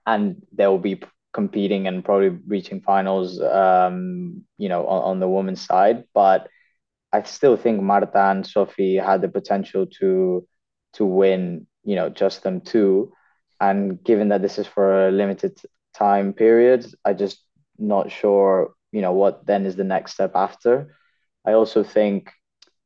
and 0.05 0.41
they'll 0.53 0.77
be 0.77 1.01
competing 1.35 1.87
and 1.87 2.05
probably 2.05 2.29
reaching 2.47 2.81
finals, 2.81 3.41
um, 3.41 4.43
you 4.57 4.69
know, 4.69 4.87
on, 4.87 5.01
on 5.11 5.19
the 5.19 5.29
women's 5.29 5.61
side. 5.61 6.05
But 6.15 6.47
I 7.11 7.23
still 7.23 7.57
think 7.57 7.81
Marta 7.81 8.09
and 8.31 8.47
Sophie 8.47 8.95
had 8.95 9.21
the 9.21 9.29
potential 9.29 9.85
to 9.99 10.47
to 10.93 11.05
win, 11.05 11.67
you 11.83 11.95
know, 11.95 12.09
just 12.09 12.43
them 12.43 12.61
two. 12.61 13.11
And 13.59 14.03
given 14.03 14.29
that 14.29 14.41
this 14.41 14.57
is 14.57 14.67
for 14.67 15.07
a 15.07 15.11
limited 15.11 15.59
time 15.93 16.33
period, 16.33 16.85
I 17.03 17.13
just 17.13 17.37
not 17.77 18.11
sure, 18.11 18.73
you 18.91 19.01
know, 19.01 19.13
what 19.13 19.45
then 19.45 19.65
is 19.65 19.75
the 19.75 19.83
next 19.95 20.13
step 20.13 20.31
after. 20.35 20.95
I 21.45 21.53
also 21.53 21.83
think 21.83 22.31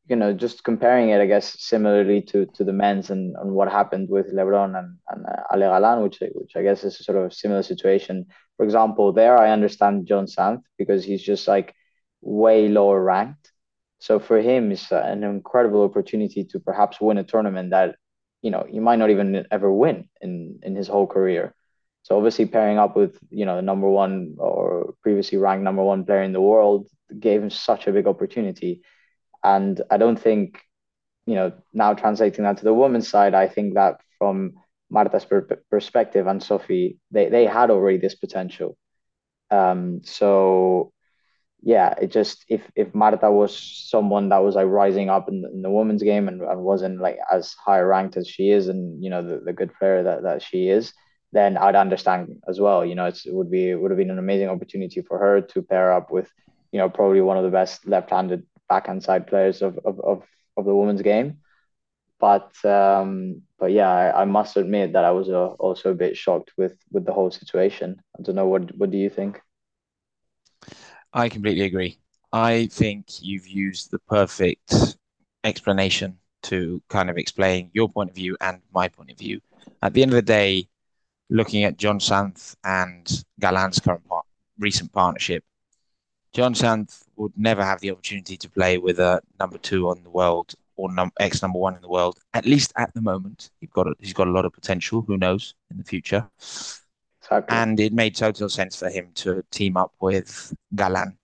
you 0.09 0.15
know, 0.15 0.33
just 0.33 0.63
comparing 0.63 1.09
it, 1.09 1.21
I 1.21 1.27
guess, 1.27 1.61
similarly 1.61 2.21
to 2.23 2.47
to 2.55 2.63
the 2.63 2.73
men's 2.73 3.11
and, 3.11 3.35
and 3.37 3.51
what 3.51 3.71
happened 3.71 4.09
with 4.09 4.33
LeBron 4.33 4.77
and, 4.77 4.97
and 5.09 5.25
uh, 5.25 5.43
Ale 5.53 5.69
Galan, 5.69 6.01
which 6.01 6.19
which 6.33 6.55
I 6.55 6.63
guess 6.63 6.83
is 6.83 6.99
a 6.99 7.03
sort 7.03 7.19
of 7.19 7.33
similar 7.33 7.61
situation. 7.61 8.25
For 8.57 8.65
example, 8.65 9.13
there 9.13 9.37
I 9.37 9.51
understand 9.51 10.07
Jon 10.07 10.27
Sanz 10.27 10.61
because 10.79 11.03
he's 11.05 11.21
just 11.21 11.47
like 11.47 11.75
way 12.21 12.67
lower 12.67 13.01
ranked. 13.01 13.51
So 13.99 14.19
for 14.19 14.41
him, 14.41 14.71
it's 14.71 14.91
an 14.91 15.23
incredible 15.23 15.83
opportunity 15.83 16.43
to 16.45 16.59
perhaps 16.59 16.99
win 16.99 17.19
a 17.19 17.23
tournament 17.23 17.69
that 17.69 17.95
you 18.41 18.49
know 18.49 18.65
he 18.67 18.79
might 18.79 18.99
not 18.99 19.11
even 19.11 19.45
ever 19.51 19.71
win 19.71 20.09
in 20.21 20.59
in 20.63 20.75
his 20.75 20.87
whole 20.87 21.07
career. 21.07 21.53
So 22.01 22.17
obviously 22.17 22.47
pairing 22.47 22.79
up 22.79 22.95
with 22.95 23.19
you 23.29 23.45
know 23.45 23.57
the 23.57 23.61
number 23.61 23.87
one 23.87 24.37
or 24.39 24.95
previously 25.03 25.37
ranked 25.37 25.63
number 25.63 25.83
one 25.83 26.03
player 26.03 26.23
in 26.23 26.33
the 26.33 26.41
world 26.41 26.87
gave 27.19 27.43
him 27.43 27.51
such 27.51 27.85
a 27.85 27.91
big 27.91 28.07
opportunity 28.07 28.81
and 29.43 29.81
I 29.89 29.97
don't 29.97 30.19
think, 30.19 30.59
you 31.25 31.35
know, 31.35 31.53
now 31.73 31.93
translating 31.93 32.43
that 32.43 32.57
to 32.57 32.63
the 32.63 32.73
women's 32.73 33.07
side, 33.07 33.33
I 33.33 33.47
think 33.47 33.75
that 33.75 34.01
from 34.17 34.53
Marta's 34.89 35.25
per- 35.25 35.61
perspective 35.69 36.27
and 36.27 36.41
Sophie, 36.41 36.97
they, 37.11 37.29
they 37.29 37.45
had 37.45 37.69
already 37.69 37.97
this 37.97 38.15
potential. 38.15 38.77
Um, 39.51 40.01
so 40.03 40.91
yeah, 41.61 41.93
it 42.01 42.11
just 42.11 42.45
if 42.47 42.61
if 42.75 42.95
Marta 42.95 43.29
was 43.31 43.57
someone 43.89 44.29
that 44.29 44.43
was 44.43 44.55
like 44.55 44.67
rising 44.67 45.09
up 45.09 45.27
in, 45.27 45.43
in 45.53 45.61
the 45.61 45.69
women's 45.69 46.03
game 46.03 46.27
and, 46.27 46.41
and 46.41 46.61
wasn't 46.61 47.01
like 47.01 47.17
as 47.31 47.53
high 47.53 47.81
ranked 47.81 48.15
as 48.17 48.27
she 48.27 48.51
is, 48.51 48.69
and 48.69 49.03
you 49.03 49.09
know 49.09 49.21
the, 49.21 49.41
the 49.43 49.53
good 49.53 49.71
player 49.77 50.03
that, 50.03 50.23
that 50.23 50.41
she 50.41 50.69
is, 50.69 50.93
then 51.33 51.57
I'd 51.57 51.75
understand 51.75 52.41
as 52.47 52.59
well. 52.59 52.85
You 52.85 52.95
know, 52.95 53.07
it 53.07 53.19
would 53.27 53.51
be 53.51 53.69
it 53.71 53.75
would 53.75 53.91
have 53.91 53.97
been 53.97 54.11
an 54.11 54.19
amazing 54.19 54.49
opportunity 54.49 55.01
for 55.01 55.17
her 55.17 55.41
to 55.41 55.61
pair 55.61 55.91
up 55.91 56.11
with, 56.11 56.31
you 56.71 56.79
know, 56.79 56.89
probably 56.89 57.21
one 57.21 57.37
of 57.37 57.43
the 57.43 57.49
best 57.49 57.85
left-handed 57.85 58.45
backhand 58.69 59.03
side 59.03 59.27
players 59.27 59.61
of, 59.61 59.79
of, 59.83 59.99
of, 59.99 60.23
of 60.55 60.65
the 60.65 60.75
women's 60.75 61.01
game. 61.01 61.39
But 62.19 62.53
um, 62.65 63.43
but 63.57 63.71
yeah, 63.71 63.89
I, 63.89 64.21
I, 64.21 64.25
must 64.25 64.57
admit 64.57 64.93
that 64.93 65.05
I 65.05 65.11
was 65.11 65.29
uh, 65.29 65.47
also 65.47 65.91
a 65.91 65.95
bit 65.95 66.17
shocked 66.17 66.51
with 66.57 66.75
with 66.91 67.05
the 67.05 67.13
whole 67.13 67.31
situation. 67.31 68.01
I 68.17 68.21
don't 68.21 68.35
know 68.35 68.47
what 68.47 68.75
what 68.75 68.91
do 68.91 68.97
you 68.97 69.09
think? 69.09 69.41
I 71.13 71.29
completely 71.29 71.65
agree. 71.65 71.97
I 72.31 72.67
think 72.71 73.05
you've 73.21 73.47
used 73.47 73.89
the 73.89 73.99
perfect 73.99 74.97
explanation 75.43 76.17
to 76.43 76.81
kind 76.89 77.09
of 77.09 77.17
explain 77.17 77.71
your 77.73 77.89
point 77.89 78.09
of 78.09 78.15
view 78.15 78.37
and 78.41 78.61
my 78.73 78.87
point 78.87 79.11
of 79.11 79.17
view. 79.17 79.39
At 79.81 79.93
the 79.93 80.01
end 80.03 80.11
of 80.11 80.15
the 80.15 80.21
day, 80.21 80.67
looking 81.29 81.63
at 81.63 81.77
Jon 81.77 81.99
Sanz 81.99 82.55
and 82.63 83.23
Galan's 83.39 83.79
current 83.79 84.07
part, 84.07 84.25
recent 84.57 84.91
partnership, 84.91 85.43
Jon 86.33 86.53
Sanz 86.53 87.05
would 87.19 87.33
never 87.37 87.63
have 87.63 87.79
the 87.81 87.91
opportunity 87.91 88.37
to 88.37 88.49
play 88.49 88.77
with 88.77 88.99
a 88.99 89.21
number 89.39 89.57
two 89.57 89.89
on 89.89 90.01
the 90.03 90.09
world 90.09 90.55
or 90.77 90.91
num- 90.91 91.11
ex 91.19 91.41
number 91.41 91.59
one 91.59 91.75
in 91.75 91.81
the 91.81 91.89
world. 91.89 92.17
At 92.33 92.45
least 92.45 92.71
at 92.77 92.93
the 92.93 93.01
moment, 93.01 93.51
he's 93.59 93.69
got 93.69 93.87
a, 93.87 93.93
he's 93.99 94.13
got 94.13 94.27
a 94.27 94.31
lot 94.31 94.45
of 94.45 94.53
potential. 94.53 95.01
Who 95.01 95.17
knows 95.17 95.53
in 95.69 95.77
the 95.77 95.83
future? 95.83 96.25
Exactly. 96.39 97.55
And 97.55 97.79
it 97.79 97.93
made 97.93 98.15
total 98.15 98.49
sense 98.49 98.77
for 98.77 98.89
him 98.89 99.09
to 99.15 99.43
team 99.51 99.75
up 99.77 99.93
with 99.99 100.53
Galan. 100.73 101.17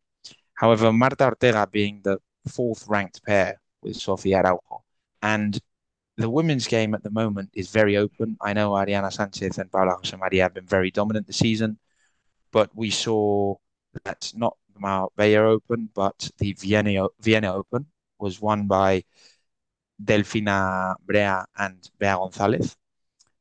However, 0.53 0.91
Marta 0.91 1.25
Ortega 1.25 1.67
being 1.71 2.01
the 2.03 2.19
fourth 2.47 2.85
ranked 2.87 3.23
pair 3.23 3.59
with 3.81 3.95
Sofia 3.95 4.39
Araujo, 4.39 4.83
and 5.21 5.59
the 6.17 6.29
women's 6.29 6.67
game 6.67 6.93
at 6.93 7.03
the 7.03 7.09
moment 7.09 7.49
is 7.53 7.69
very 7.69 7.97
open. 7.97 8.37
I 8.41 8.53
know 8.53 8.71
Ariana 8.71 9.11
Sanchez 9.11 9.57
and 9.57 9.71
Paula 9.71 9.95
Jose 9.95 10.15
Maria 10.15 10.43
have 10.43 10.53
been 10.53 10.65
very 10.65 10.91
dominant 10.91 11.27
this 11.27 11.37
season, 11.37 11.77
but 12.51 12.69
we 12.75 12.89
saw 12.89 13.55
that 14.03 14.31
not 14.35 14.57
Marbella 14.79 15.49
Open, 15.49 15.89
but 15.93 16.29
the 16.37 16.53
Vienna, 16.53 17.07
Vienna 17.19 17.53
Open 17.53 17.85
was 18.19 18.41
won 18.41 18.67
by 18.67 19.03
Delfina 20.03 20.95
Brea 21.05 21.43
and 21.57 21.89
Bea 21.99 22.13
Gonzalez. 22.15 22.75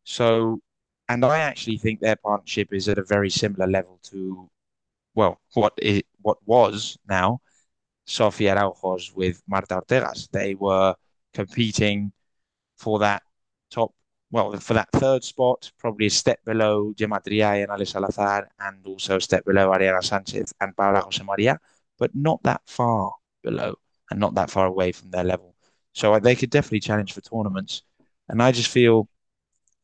So, 0.05 0.61
and 1.09 1.25
I 1.25 1.41
actually 1.41 1.79
think 1.79 2.01
their 2.01 2.17
partnership 2.17 2.73
is 2.73 2.89
at 2.89 2.99
a 2.99 3.05
very 3.05 3.31
similar 3.31 3.67
level 3.67 3.99
to, 4.05 4.51
well, 5.15 5.41
what 5.55 5.75
it 5.79 6.07
what 6.23 6.39
was 6.47 6.99
now 7.09 7.41
Sofia 8.07 8.55
Araujo's 8.57 9.13
with 9.15 9.43
Marta 9.47 9.77
Ortega's. 9.77 10.29
They 10.33 10.55
were 10.55 10.95
competing 11.33 12.13
for 12.77 12.99
that 13.01 13.23
top 13.71 13.95
well, 14.35 14.53
for 14.59 14.75
that 14.75 14.89
third 14.91 15.23
spot, 15.23 15.71
probably 15.79 16.07
a 16.07 16.11
step 16.11 16.45
below 16.45 16.93
Gemma 16.97 17.21
Triay 17.21 17.63
and 17.63 17.71
Ale 17.71 17.87
Salazar, 17.87 18.51
and 18.59 18.85
also 18.85 19.19
a 19.19 19.21
step 19.21 19.45
below 19.45 19.71
Ariana 19.71 20.03
Sanchez 20.03 20.53
and 20.61 20.77
Paula 20.77 21.03
Jose 21.03 21.23
Maria, 21.23 21.57
but 22.01 22.13
not 22.17 22.43
that 22.43 22.61
far 22.67 23.13
below 23.45 23.77
and 24.11 24.19
not 24.19 24.35
that 24.35 24.51
far 24.51 24.67
away 24.67 24.91
from 24.91 25.13
their 25.13 25.23
level. 25.23 25.55
So 25.93 26.19
they 26.19 26.35
could 26.35 26.51
definitely 26.51 26.81
challenge 26.81 27.13
for 27.13 27.21
tournaments. 27.21 27.83
And 28.29 28.43
I 28.43 28.51
just 28.51 28.71
feel 28.71 29.09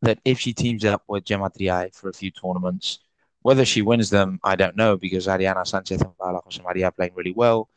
that 0.03 0.19
if 0.25 0.41
she 0.41 0.53
teams 0.53 0.85
up 0.85 1.05
with 1.07 1.27
Gemma 1.27 1.51
Triay 1.51 1.95
for 1.95 2.09
a 2.09 2.13
few 2.13 2.33
tournaments, 2.33 2.99
whether 3.43 3.65
she 3.65 3.83
wins 3.83 4.11
them, 4.11 4.41
I 4.43 4.57
don't 4.57 4.75
know, 4.75 4.97
because 4.97 5.29
Ariana 5.29 5.65
Sanchez 5.65 6.01
and 6.01 6.19
Paula 6.19 6.41
Jose 6.43 6.61
Maria 6.61 6.87
are 6.87 6.91
playing 6.91 7.15
really 7.15 7.35
well. 7.37 7.69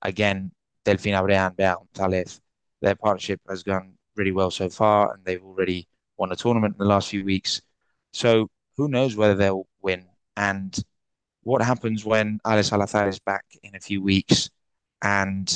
Again, 0.00 0.50
Delfina 0.86 1.22
Brea 1.22 1.34
and 1.34 1.54
Bea 1.54 1.74
Gonzalez, 1.94 2.40
their 2.80 2.94
partnership 2.94 3.42
has 3.50 3.62
gone 3.62 3.98
really 4.16 4.32
well 4.32 4.50
so 4.50 4.70
far, 4.70 5.12
and 5.12 5.22
they've 5.26 5.44
already 5.44 5.86
won 6.16 6.32
a 6.32 6.36
tournament 6.36 6.74
in 6.74 6.78
the 6.78 6.90
last 6.90 7.08
few 7.08 7.24
weeks. 7.24 7.62
So 8.12 8.48
who 8.76 8.88
knows 8.88 9.16
whether 9.16 9.34
they'll 9.34 9.66
win 9.80 10.06
and 10.36 10.76
what 11.42 11.62
happens 11.62 12.04
when 12.04 12.38
Ale 12.46 12.62
Salazar 12.62 13.08
is 13.08 13.18
back 13.18 13.44
in 13.62 13.74
a 13.74 13.80
few 13.80 14.02
weeks 14.02 14.50
and 15.02 15.54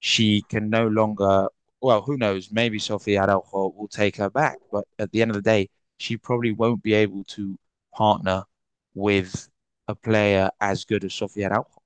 she 0.00 0.42
can 0.48 0.70
no 0.70 0.86
longer 0.88 1.48
well, 1.80 2.02
who 2.02 2.16
knows? 2.16 2.50
Maybe 2.50 2.78
Sofia 2.78 3.22
Araujo 3.22 3.72
will 3.76 3.88
take 3.88 4.16
her 4.16 4.30
back, 4.30 4.58
but 4.72 4.84
at 4.98 5.10
the 5.12 5.22
end 5.22 5.30
of 5.30 5.36
the 5.36 5.42
day, 5.42 5.68
she 5.98 6.16
probably 6.16 6.52
won't 6.52 6.82
be 6.82 6.94
able 6.94 7.24
to 7.24 7.58
partner 7.94 8.44
with 8.94 9.48
a 9.88 9.94
player 9.94 10.50
as 10.60 10.84
good 10.84 11.04
as 11.04 11.14
Sofia 11.14 11.48
Araujo 11.48 11.82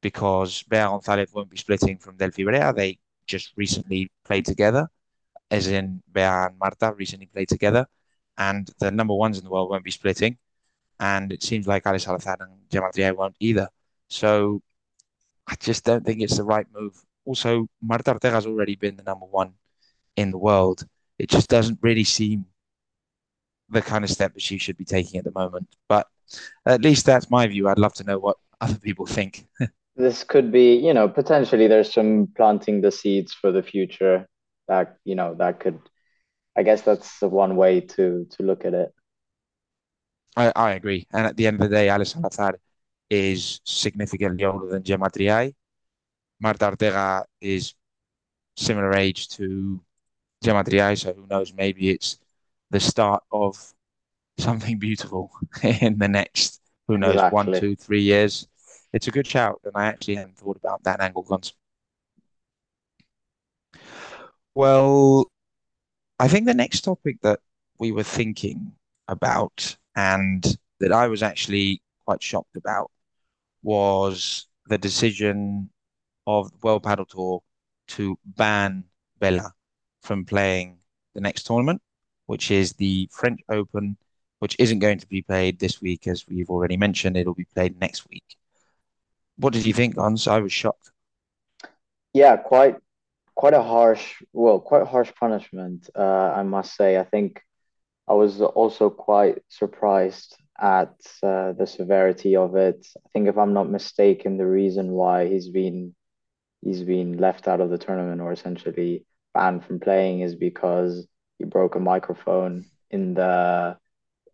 because 0.00 0.62
Bea 0.64 0.78
Gonzalez 0.78 1.30
won't 1.32 1.50
be 1.50 1.56
splitting 1.56 1.98
from 1.98 2.16
Delfi 2.16 2.44
Brea. 2.44 2.72
They 2.74 2.98
just 3.26 3.52
recently 3.56 4.10
played 4.24 4.44
together, 4.44 4.88
as 5.50 5.68
in 5.68 6.02
Bea 6.12 6.22
and 6.22 6.58
Marta 6.58 6.94
recently 6.96 7.26
played 7.26 7.48
together, 7.48 7.86
and 8.38 8.70
the 8.80 8.90
number 8.90 9.14
ones 9.14 9.38
in 9.38 9.44
the 9.44 9.50
world 9.50 9.70
won't 9.70 9.84
be 9.84 9.90
splitting. 9.90 10.38
And 11.00 11.32
it 11.32 11.42
seems 11.42 11.66
like 11.66 11.86
Ale 11.86 11.98
Salazar 11.98 12.36
and 12.40 12.52
Gemma 12.70 12.90
Triay 12.90 13.14
won't 13.14 13.36
either. 13.40 13.68
So 14.08 14.62
I 15.46 15.54
just 15.60 15.84
don't 15.84 16.04
think 16.04 16.20
it's 16.20 16.36
the 16.36 16.44
right 16.44 16.66
move. 16.72 17.00
Also, 17.24 17.68
Marta 17.82 18.12
Ortega's 18.12 18.46
already 18.46 18.76
been 18.76 18.96
the 18.96 19.02
number 19.02 19.26
one 19.26 19.54
in 20.16 20.30
the 20.30 20.38
world. 20.38 20.86
It 21.18 21.28
just 21.28 21.48
doesn't 21.48 21.78
really 21.82 22.04
seem 22.04 22.46
the 23.70 23.82
kind 23.82 24.04
of 24.04 24.10
step 24.10 24.34
that 24.34 24.42
she 24.42 24.58
should 24.58 24.76
be 24.76 24.84
taking 24.84 25.18
at 25.18 25.24
the 25.24 25.32
moment. 25.32 25.68
But 25.88 26.06
at 26.66 26.82
least 26.82 27.06
that's 27.06 27.30
my 27.30 27.46
view. 27.46 27.68
I'd 27.68 27.78
love 27.78 27.94
to 27.94 28.04
know 28.04 28.18
what 28.18 28.36
other 28.60 28.78
people 28.78 29.06
think. 29.06 29.46
this 29.96 30.24
could 30.24 30.52
be, 30.52 30.74
you 30.74 30.94
know, 30.94 31.08
potentially 31.08 31.66
there's 31.66 31.92
some 31.92 32.28
planting 32.36 32.80
the 32.80 32.90
seeds 32.90 33.32
for 33.32 33.52
the 33.52 33.62
future 33.62 34.26
that, 34.68 34.98
you 35.04 35.14
know, 35.14 35.34
that 35.36 35.60
could, 35.60 35.80
I 36.56 36.62
guess 36.62 36.82
that's 36.82 37.18
the 37.20 37.28
one 37.28 37.56
way 37.56 37.80
to 37.82 38.26
to 38.32 38.42
look 38.42 38.64
at 38.64 38.74
it. 38.74 38.94
I, 40.36 40.52
I 40.56 40.72
agree. 40.72 41.06
And 41.12 41.26
at 41.26 41.36
the 41.36 41.46
end 41.46 41.62
of 41.62 41.70
the 41.70 41.76
day, 41.76 41.88
Ale 41.90 42.04
Salazar 42.04 42.58
is 43.10 43.60
significantly 43.64 44.44
older 44.44 44.66
than 44.68 44.82
Gemma 44.82 45.08
Triay. 45.10 45.54
Marta 46.40 46.66
Ortega 46.66 47.24
is 47.40 47.74
similar 48.56 48.94
age 48.94 49.28
to 49.30 49.82
Gemma 50.42 50.64
Triay, 50.64 50.98
so 50.98 51.14
who 51.14 51.26
knows, 51.28 51.54
maybe 51.54 51.90
it's 51.90 52.18
the 52.70 52.80
start 52.80 53.24
of 53.32 53.74
something 54.38 54.78
beautiful 54.78 55.32
in 55.62 55.98
the 55.98 56.08
next, 56.08 56.60
who 56.88 56.98
knows, 56.98 57.24
exactly. 57.24 57.30
one, 57.30 57.52
two, 57.52 57.76
three 57.76 58.02
years. 58.02 58.48
It's 58.92 59.08
a 59.08 59.12
good 59.12 59.26
shout, 59.26 59.60
and 59.64 59.72
I 59.76 59.86
actually 59.86 60.16
hadn't 60.16 60.38
thought 60.38 60.56
about 60.56 60.84
that 60.84 61.00
angle 61.00 61.26
once. 61.28 61.54
Well, 64.54 65.30
I 66.18 66.28
think 66.28 66.46
the 66.46 66.54
next 66.54 66.82
topic 66.82 67.20
that 67.22 67.40
we 67.78 67.92
were 67.92 68.04
thinking 68.04 68.72
about 69.08 69.76
and 69.96 70.44
that 70.80 70.92
I 70.92 71.08
was 71.08 71.22
actually 71.22 71.82
quite 72.04 72.22
shocked 72.22 72.56
about 72.56 72.90
was 73.62 74.46
the 74.66 74.78
decision 74.78 75.70
of 76.26 76.50
the 76.52 76.58
World 76.62 76.84
Padel 76.84 77.08
Tour 77.08 77.42
to 77.88 78.18
ban 78.24 78.84
Bela 79.18 79.52
from 80.02 80.24
playing 80.24 80.78
the 81.14 81.20
next 81.20 81.44
tournament, 81.44 81.82
which 82.26 82.50
is 82.50 82.74
the 82.74 83.08
French 83.10 83.40
Open, 83.48 83.96
which 84.38 84.56
isn't 84.58 84.78
going 84.78 84.98
to 84.98 85.06
be 85.06 85.22
played 85.22 85.58
this 85.58 85.80
week, 85.80 86.06
as 86.06 86.26
we've 86.28 86.50
already 86.50 86.76
mentioned. 86.76 87.16
It'll 87.16 87.34
be 87.34 87.46
played 87.54 87.80
next 87.80 88.08
week. 88.08 88.36
What 89.36 89.52
did 89.52 89.66
you 89.66 89.72
think, 89.72 89.96
Gons? 89.96 90.28
I 90.28 90.38
was 90.40 90.52
shocked. 90.52 90.92
Yeah, 92.12 92.36
quite 92.36 92.76
quite 93.34 93.54
a 93.54 93.62
harsh, 93.62 94.22
well, 94.32 94.60
quite 94.60 94.86
harsh 94.86 95.12
punishment, 95.18 95.88
uh, 95.96 96.32
I 96.36 96.42
must 96.42 96.76
say. 96.76 96.98
I 96.98 97.04
think 97.04 97.40
I 98.08 98.14
was 98.14 98.40
also 98.40 98.90
quite 98.90 99.42
surprised 99.48 100.36
at 100.60 100.94
uh, 101.22 101.52
the 101.52 101.66
severity 101.66 102.36
of 102.36 102.56
it. 102.56 102.86
I 102.96 103.08
think, 103.12 103.28
if 103.28 103.38
I'm 103.38 103.54
not 103.54 103.70
mistaken, 103.70 104.36
the 104.36 104.46
reason 104.46 104.92
why 104.92 105.28
he's 105.28 105.48
been 105.48 105.94
he's 106.62 106.82
been 106.82 107.18
left 107.18 107.46
out 107.46 107.60
of 107.60 107.70
the 107.70 107.78
tournament 107.78 108.20
or 108.22 108.32
essentially 108.32 109.04
banned 109.34 109.64
from 109.64 109.80
playing 109.80 110.20
is 110.20 110.34
because 110.34 111.06
he 111.38 111.44
broke 111.44 111.74
a 111.74 111.80
microphone 111.80 112.64
in 112.90 113.14
the 113.14 113.76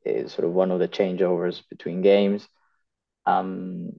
eh, 0.07 0.27
sort 0.29 0.47
of 0.47 0.53
one 0.53 0.71
of 0.71 0.79
the 0.79 0.89
changeovers 0.89 1.63
between 1.69 2.03
games. 2.03 2.47
Um, 3.27 3.93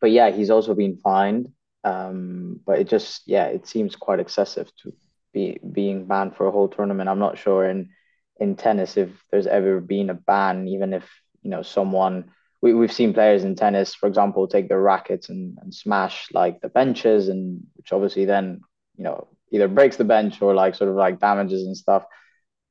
but 0.00 0.10
yeah, 0.10 0.30
he's 0.30 0.50
also 0.50 0.74
been 0.74 0.98
fined. 0.98 1.53
Um, 1.84 2.60
but 2.64 2.78
it 2.78 2.88
just 2.88 3.22
yeah, 3.26 3.46
it 3.46 3.66
seems 3.66 3.96
quite 3.96 4.20
excessive 4.20 4.70
to 4.82 4.92
be 5.32 5.58
being 5.72 6.06
banned 6.06 6.36
for 6.36 6.46
a 6.46 6.50
whole 6.50 6.68
tournament. 6.68 7.08
I'm 7.08 7.18
not 7.18 7.38
sure 7.38 7.68
in 7.68 7.90
in 8.38 8.56
tennis 8.56 8.96
if 8.96 9.10
there's 9.30 9.46
ever 9.46 9.80
been 9.80 10.10
a 10.10 10.14
ban, 10.14 10.68
even 10.68 10.92
if 10.92 11.08
you 11.42 11.50
know 11.50 11.62
someone 11.62 12.30
we, 12.64 12.72
we've 12.72 12.92
seen 12.92 13.12
players 13.12 13.44
in 13.44 13.56
tennis, 13.56 13.94
for 13.94 14.06
example, 14.06 14.48
take 14.48 14.70
their 14.70 14.80
rackets 14.80 15.28
and, 15.28 15.58
and 15.60 15.74
smash 15.74 16.28
like 16.32 16.62
the 16.62 16.70
benches 16.70 17.28
and 17.28 17.60
which 17.74 17.92
obviously 17.92 18.24
then, 18.24 18.62
you 18.96 19.04
know, 19.04 19.28
either 19.52 19.68
breaks 19.68 19.96
the 19.98 20.04
bench 20.04 20.40
or 20.40 20.54
like 20.54 20.74
sort 20.74 20.88
of 20.88 20.96
like 20.96 21.20
damages 21.20 21.66
and 21.66 21.76
stuff. 21.76 22.06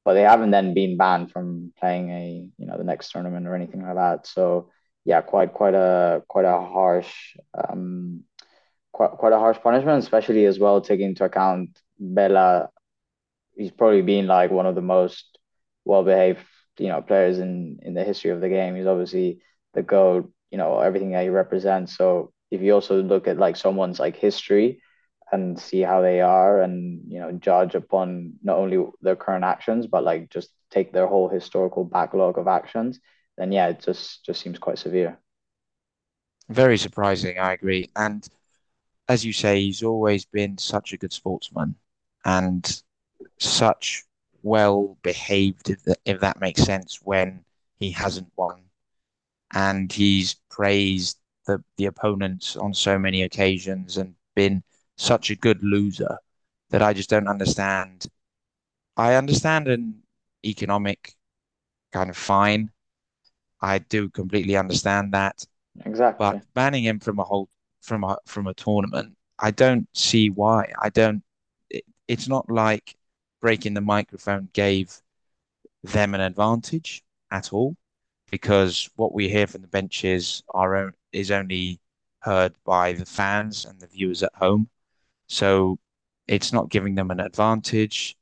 But 0.04 0.16
they 0.16 0.24
haven't 0.24 0.50
then 0.50 0.74
been 0.74 0.98
banned 0.98 1.32
from 1.32 1.74
playing 1.80 2.10
a, 2.10 2.50
you 2.58 2.66
know, 2.66 2.76
the 2.76 2.84
next 2.84 3.12
tournament 3.12 3.46
or 3.46 3.54
anything 3.54 3.84
like 3.84 3.94
that. 3.94 4.26
So 4.26 4.72
yeah, 5.06 5.22
quite 5.22 5.54
quite 5.54 5.76
a 5.76 6.24
quite 6.28 6.46
a 6.46 6.60
harsh 6.60 7.14
um 7.54 8.24
quite 8.94 9.12
quite 9.12 9.34
a 9.34 9.40
harsh 9.40 9.60
punishment, 9.64 10.04
especially 10.04 10.46
as 10.46 10.60
well 10.60 10.82
taking 10.82 11.08
into 11.10 11.26
account 11.26 11.72
Bela 12.00 12.70
he's 13.56 13.72
probably 13.72 14.02
been 14.02 14.28
like 14.28 14.52
one 14.52 14.66
of 14.68 14.76
the 14.76 14.82
most 14.82 15.40
well 15.86 16.04
behaved 16.04 16.40
you 16.80 16.90
know 16.90 17.02
players 17.02 17.40
in 17.40 17.80
in 17.84 17.94
the 17.96 18.04
history 18.04 18.32
of 18.32 18.42
the 18.42 18.50
game. 18.50 18.76
He's 18.76 18.88
obviously 18.88 19.42
the 19.74 19.84
goat, 19.84 20.32
you 20.52 20.58
know, 20.58 20.80
everything 20.80 21.12
that 21.12 21.24
he 21.24 21.30
represents. 21.30 21.98
So 21.98 22.34
if 22.52 22.62
you 22.62 22.74
also 22.74 23.02
look 23.04 23.28
at 23.28 23.38
like 23.38 23.58
someone's 23.58 24.00
like 24.00 24.18
history 24.18 24.82
and 25.32 25.60
see 25.60 25.82
how 25.82 26.02
they 26.02 26.22
are 26.22 26.62
and 26.62 27.02
you 27.12 27.20
know 27.20 27.32
judge 27.34 27.76
upon 27.76 28.34
not 28.44 28.58
only 28.58 28.86
their 29.02 29.16
current 29.16 29.44
actions 29.44 29.88
but 29.88 30.04
like 30.04 30.30
just 30.30 30.50
take 30.72 30.94
their 30.94 31.08
whole 31.08 31.30
historical 31.30 31.84
backlog 31.86 32.38
of 32.38 32.48
actions 32.48 33.00
then 33.38 33.52
yeah 33.52 33.68
it 33.70 33.82
just 33.82 34.24
just 34.26 34.42
seems 34.42 34.60
quite 34.60 34.78
severe 34.78 35.18
very 36.50 36.78
surprising 36.78 37.38
i 37.40 37.54
agree 37.54 37.90
and 37.96 38.28
as 39.08 39.26
you 39.26 39.34
say 39.34 39.62
he's 39.62 39.84
always 39.84 40.26
been 40.26 40.58
such 40.58 40.94
a 40.94 40.98
good 40.98 41.14
sportsman 41.14 41.76
and 42.26 42.82
such 43.40 44.04
well 44.42 44.98
behaved, 45.04 45.70
if 45.70 45.84
that, 45.84 46.00
if 46.06 46.20
that 46.20 46.40
makes 46.40 46.64
sense, 46.64 47.00
when 47.04 47.44
he 47.80 47.92
hasn't 47.92 48.32
won. 48.36 48.62
And 49.54 49.92
he's 49.92 50.36
praised 50.50 51.18
the, 51.46 51.64
the 51.78 51.86
opponents 51.86 52.56
on 52.56 52.74
so 52.74 52.98
many 52.98 53.24
occasions 53.24 53.98
and 53.98 54.16
been 54.36 54.64
such 54.98 55.30
a 55.30 55.36
good 55.36 55.64
loser 55.64 56.18
that 56.70 56.82
I 56.82 56.94
just 56.94 57.10
don't 57.10 57.28
understand. 57.28 58.08
I 58.98 59.16
understand 59.16 59.68
an 59.68 60.02
economic 60.46 61.14
kind 61.92 62.10
of 62.10 62.18
fine. 62.18 62.72
I 63.62 63.80
do 63.80 64.10
completely 64.10 64.58
understand 64.58 65.14
that. 65.14 65.46
Exactly. 65.86 66.26
But 66.26 66.54
banning 66.54 66.84
him 66.84 67.00
from 67.00 67.20
a 67.20 67.24
whole 67.24 67.50
from 67.84 68.04
a 68.04 68.18
from 68.26 68.48
a 68.48 68.54
tournament, 68.54 69.16
I 69.40 69.52
don't 69.52 69.88
see 69.94 70.30
why. 70.30 70.72
I 70.82 70.90
don't. 70.90 71.24
It, 71.70 71.84
it's 72.08 72.28
not 72.28 72.50
like 72.50 72.96
breaking 73.42 73.74
the 73.76 73.82
microphone 73.82 74.50
gave 74.54 75.02
them 75.84 76.16
an 76.16 76.22
advantage 76.22 77.04
at 77.30 77.52
all 77.52 77.76
because 78.32 78.90
what 78.96 79.14
we 79.14 79.30
hear 79.30 79.46
from 79.48 79.62
the 79.62 79.68
benches 79.68 80.44
are 80.54 80.76
own, 80.76 80.94
is 81.12 81.30
only 81.30 81.80
heard 82.20 82.56
by 82.64 82.94
the 82.94 83.06
fans 83.06 83.66
and 83.66 83.80
the 83.80 83.88
viewers 83.88 84.24
at 84.24 84.34
home. 84.36 84.70
So 85.28 85.78
it's 86.28 86.54
not 86.54 86.70
giving 86.70 86.96
them 86.96 87.12
an 87.12 87.20
advantage. 87.20 88.16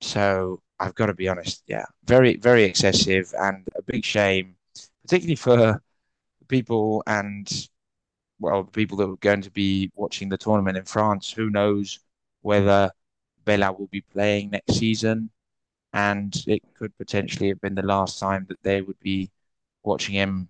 So 0.00 0.62
I've 0.78 0.94
got 0.94 1.06
to 1.06 1.14
be 1.14 1.28
honest, 1.28 1.64
yeah, 1.66 1.86
very, 2.04 2.36
very 2.36 2.64
excessive 2.64 3.34
and 3.38 3.66
a 3.76 3.82
big 3.82 4.04
shame, 4.04 4.56
particularly 5.02 5.36
for 5.36 5.82
people 6.48 7.02
and 7.06 7.68
well, 8.44 8.64
people 8.64 8.96
that 8.98 9.08
are 9.10 9.16
going 9.16 9.42
to 9.42 9.50
be 9.50 9.90
watching 9.96 10.28
the 10.28 10.38
tournament 10.38 10.76
in 10.78 10.84
France. 10.84 11.32
Who 11.32 11.50
knows 11.50 12.00
whether 12.42 12.92
Bela 13.44 13.72
will 13.72 13.88
be 13.88 14.02
playing 14.02 14.50
next 14.50 14.74
season, 14.74 15.30
and 15.92 16.34
it 16.46 16.62
could 16.74 16.96
potentially 16.98 17.48
have 17.50 17.60
been 17.60 17.74
the 17.76 17.82
last 17.82 18.18
time 18.20 18.46
that 18.48 18.62
they 18.62 18.82
would 18.82 19.00
be 19.00 19.30
watching 19.84 20.14
him 20.14 20.48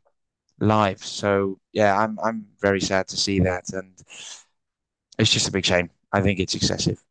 live. 0.61 1.04
So 1.04 1.61
yeah, 1.72 1.98
I'm 1.98 2.18
I'm 2.20 2.46
very 2.61 2.80
sad 2.80 3.09
to 3.09 3.16
see 3.16 3.40
that, 3.40 3.72
and 3.72 3.94
it's 5.18 5.30
just 5.30 5.48
a 5.48 5.52
big 5.52 5.64
shame. 5.64 5.90
I 6.12 6.20
think 6.20 6.40
it's 6.40 6.54
excessive. 6.54 7.02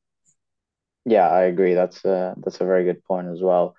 Yeah, 1.05 1.27
I 1.29 1.43
agree. 1.43 1.73
That's 1.73 2.03
a 2.05 2.35
that's 2.37 2.61
a 2.61 2.65
very 2.65 2.85
good 2.85 3.03
point 3.03 3.27
as 3.27 3.41
well. 3.41 3.75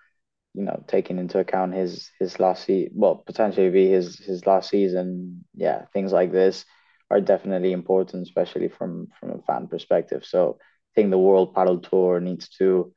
You 0.54 0.64
know, 0.64 0.84
taking 0.88 1.18
into 1.18 1.38
account 1.38 1.74
his 1.74 2.10
his 2.20 2.40
last 2.40 2.64
season, 2.64 2.92
well, 2.96 3.16
potentially 3.16 3.70
be 3.70 3.88
his 3.88 4.18
his 4.18 4.46
last 4.46 4.70
season. 4.70 5.44
Yeah, 5.54 5.86
things 5.92 6.12
like 6.12 6.32
this 6.32 6.64
are 7.10 7.20
definitely 7.20 7.72
important, 7.72 8.22
especially 8.22 8.68
from 8.68 9.08
from 9.20 9.30
a 9.30 9.42
fan 9.42 9.68
perspective. 9.68 10.24
So 10.24 10.58
I 10.60 10.92
think 10.94 11.10
the 11.10 11.18
World 11.18 11.54
Padel 11.54 11.82
Tour 11.82 12.20
needs 12.20 12.48
to 12.58 12.92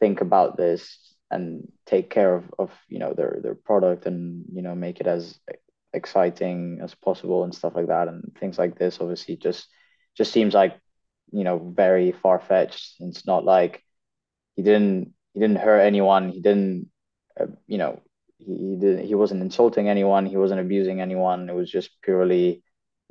think 0.00 0.20
about 0.20 0.56
this 0.56 0.98
and 1.30 1.70
take 1.86 2.10
care 2.10 2.34
of, 2.34 2.44
of 2.58 2.70
you 2.88 2.98
know 2.98 3.14
their 3.14 3.40
their 3.42 3.54
product 3.54 4.06
and 4.06 4.44
you 4.52 4.62
know 4.62 4.74
make 4.74 5.00
it 5.00 5.06
as 5.06 5.38
exciting 5.94 6.80
as 6.82 6.94
possible 6.94 7.44
and 7.44 7.54
stuff 7.54 7.74
like 7.74 7.88
that 7.88 8.08
and 8.08 8.34
things 8.40 8.58
like 8.58 8.78
this 8.78 8.98
obviously 9.00 9.36
just 9.36 9.68
just 10.16 10.32
seems 10.32 10.54
like 10.54 10.78
you 11.32 11.44
know 11.44 11.58
very 11.58 12.12
far 12.12 12.40
fetched 12.40 12.94
it's 13.00 13.26
not 13.26 13.44
like 13.44 13.82
he 14.56 14.62
didn't 14.62 15.12
he 15.34 15.40
didn't 15.40 15.58
hurt 15.58 15.80
anyone 15.80 16.30
he 16.30 16.40
didn't 16.40 16.88
uh, 17.38 17.46
you 17.66 17.78
know 17.78 18.00
he, 18.38 18.56
he 18.56 18.76
didn't 18.76 19.04
he 19.06 19.14
wasn't 19.14 19.42
insulting 19.42 19.88
anyone, 19.88 20.26
he 20.26 20.36
wasn't 20.36 20.60
abusing 20.60 21.00
anyone. 21.00 21.48
It 21.48 21.54
was 21.54 21.70
just 21.70 21.90
purely 22.02 22.62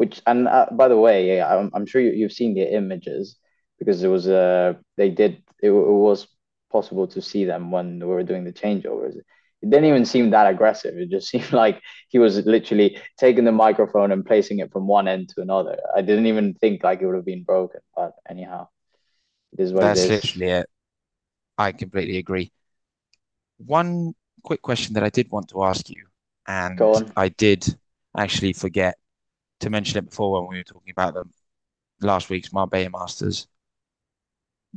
which 0.02 0.22
and 0.28 0.48
uh, 0.48 0.68
by 0.82 0.88
the 0.88 0.98
way, 0.98 1.42
I'm, 1.42 1.72
I'm 1.76 1.86
sure 1.86 2.02
you, 2.02 2.12
you've 2.12 2.34
seen 2.42 2.54
the 2.56 2.66
images 2.82 3.38
because 3.80 4.04
it 4.04 4.10
was 4.10 4.28
uh 4.28 4.74
they 4.98 5.10
did 5.10 5.34
it, 5.62 5.72
it 5.72 5.72
was 5.72 6.28
possible 6.72 7.08
to 7.08 7.22
see 7.22 7.46
them 7.46 7.72
when 7.72 8.00
we 8.00 8.06
were 8.06 8.24
doing 8.24 8.46
the 8.46 8.54
changeovers. 8.54 9.16
It 9.64 9.70
didn't 9.72 9.86
even 9.86 10.06
seem 10.06 10.32
that 10.32 10.48
aggressive. 10.54 10.96
It 10.98 11.10
just 11.12 11.30
seemed 11.34 11.54
like 11.54 11.82
he 12.10 12.20
was 12.20 12.46
literally 12.46 12.98
taking 13.20 13.46
the 13.46 13.52
microphone 13.66 14.12
and 14.12 14.26
placing 14.26 14.60
it 14.60 14.72
from 14.74 14.88
one 14.88 15.08
end 15.08 15.30
to 15.32 15.42
another. 15.42 15.78
I 15.96 16.02
didn't 16.02 16.28
even 16.28 16.56
think 16.56 16.84
like 16.84 17.02
it 17.02 17.08
would 17.08 17.16
have 17.16 17.26
been 17.26 17.44
broken, 17.44 17.82
but 17.96 18.14
anyhow, 18.30 18.68
it 19.54 19.62
is 19.62 19.74
what 19.74 19.88
That's 19.88 19.98
it 19.98 19.98
is. 19.98 20.26
literally 20.26 20.48
it. 20.52 20.70
I 21.58 21.72
completely 21.74 22.18
agree. 22.18 22.52
One 23.66 24.16
quick 24.44 24.62
question 24.62 24.94
that 24.96 25.04
I 25.04 25.10
did 25.10 25.32
want 25.32 25.50
to 25.50 25.64
ask 25.64 25.90
you, 25.90 26.08
and 26.48 26.92
I 27.16 27.30
did 27.30 27.66
actually 28.18 28.54
forget 28.54 28.98
to 29.62 29.69
mention 29.69 29.97
it 29.97 30.10
before 30.10 30.41
when 30.41 30.50
we 30.50 30.58
were 30.58 30.63
talking 30.63 30.91
about 30.91 31.13
the 31.13 31.26
last 32.02 32.30
week's 32.30 32.54
Marbella 32.54 32.89
Masters. 32.89 33.47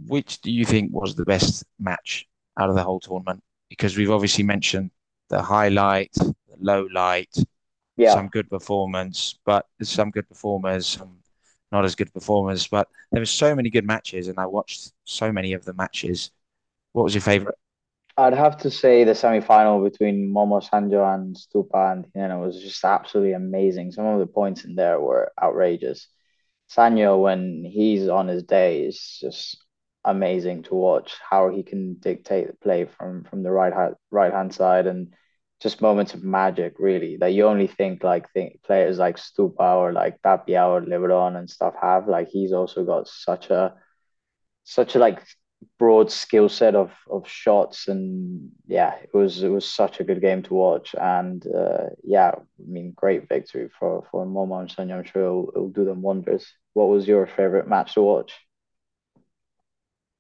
Which 0.07 0.41
do 0.41 0.51
you 0.51 0.65
think 0.65 0.93
was 0.93 1.15
the 1.15 1.25
best 1.25 1.65
match 1.79 2.27
out 2.59 2.69
of 2.69 2.75
the 2.75 2.83
whole 2.83 3.01
tournament? 3.01 3.43
Because 3.69 3.97
we've 3.97 4.11
obviously 4.11 4.45
mentioned 4.45 4.91
the 5.29 5.41
highlight, 5.41 6.13
the 6.15 6.35
low 6.59 6.89
light, 6.93 7.35
yeah. 7.97 8.13
some 8.13 8.29
good 8.29 8.51
performance, 8.51 9.39
but 9.45 9.67
some 9.83 10.11
good 10.11 10.29
performers, 10.29 10.87
some 10.87 11.19
not 11.73 11.85
as 11.85 11.95
good 11.95 12.13
performers. 12.13 12.67
But 12.67 12.89
there 13.13 13.21
were 13.21 13.27
so 13.27 13.55
many 13.55 13.71
good 13.71 13.87
matches, 13.87 14.29
and 14.29 14.39
I 14.39 14.47
watched 14.47 14.93
so 15.05 15.33
many 15.33 15.53
of 15.53 15.65
the 15.65 15.75
matches. 15.75 16.31
What 16.93 17.05
was 17.05 17.15
your 17.15 17.23
favorite? 17.23 17.57
I'd 18.17 18.35
have 18.35 18.59
to 18.59 18.71
say 18.71 19.03
the 19.05 19.15
semi-final 19.15 19.83
between 19.83 20.33
Momo 20.33 20.63
Sanyo 20.63 21.15
and 21.15 21.35
Stupa 21.35 21.93
and 21.93 22.07
know 22.15 22.39
was 22.39 22.61
just 22.63 22.85
absolutely 22.85 23.33
amazing. 23.33 23.91
Some 23.91 24.07
of 24.07 24.21
the 24.21 24.27
points 24.27 24.65
in 24.65 24.77
there 24.77 25.01
were 25.01 25.33
outrageous. 25.43 26.07
Sanyo, 26.71 27.21
when 27.21 27.65
he's 27.65 28.09
on 28.09 28.29
his 28.29 28.45
day, 28.45 28.85
is 28.85 29.19
just 29.21 29.57
amazing 30.05 30.63
to 30.65 30.75
watch. 30.75 31.17
How 31.29 31.49
he 31.51 31.65
can 31.65 31.95
dictate 31.95 32.47
the 32.47 32.55
play 32.55 32.85
from 32.85 33.25
from 33.25 33.43
the 33.43 33.51
right 33.51 33.73
hand 33.73 33.97
right 34.13 34.33
hand 34.33 34.55
side 34.55 34.87
and 34.87 35.13
just 35.61 35.81
moments 35.81 36.15
of 36.15 36.23
magic, 36.23 36.75
really. 36.79 37.17
That 37.17 37.33
you 37.35 37.47
only 37.47 37.67
think 37.67 38.05
like 38.05 38.31
think 38.33 38.63
players 38.63 38.99
like 38.99 39.17
Stupa 39.17 39.77
or 39.77 39.93
like 39.93 40.23
Tapia 40.23 40.67
or 40.69 40.83
Lebron 40.83 41.37
and 41.37 41.51
stuff 41.51 41.75
have. 41.83 42.07
Like 42.09 42.29
he's 42.29 42.53
also 42.53 42.85
got 42.85 43.09
such 43.09 43.51
a 43.51 43.75
such 44.65 44.95
a 44.95 44.99
like 45.01 45.21
broad 45.79 46.11
skill 46.11 46.49
set 46.49 46.75
of 46.75 46.93
of 47.11 47.29
shots 47.29 47.89
and 47.89 48.51
yeah 48.67 48.95
it 49.03 49.11
was 49.13 49.43
it 49.43 49.49
was 49.49 49.67
such 49.67 50.01
a 50.01 50.05
good 50.05 50.21
game 50.21 50.43
to 50.43 50.55
watch. 50.55 50.95
And 51.01 51.45
uh, 51.47 51.89
yeah 52.03 52.33
I 52.37 52.65
mean 52.67 52.93
great 52.97 53.29
victory 53.29 53.69
for 53.79 54.05
for 54.11 54.27
Momo 54.27 54.61
and 54.61 54.71
Sanyo 54.71 54.99
I'm 54.99 55.05
sure 55.05 55.23
it'll, 55.23 55.53
it'll, 55.55 55.69
do 55.69 55.85
them 55.85 56.03
wonders. 56.03 56.53
What 56.73 56.89
was 56.89 57.07
your 57.07 57.27
favorite 57.27 57.69
match 57.69 57.95
to 57.95 58.03
watch? 58.03 58.33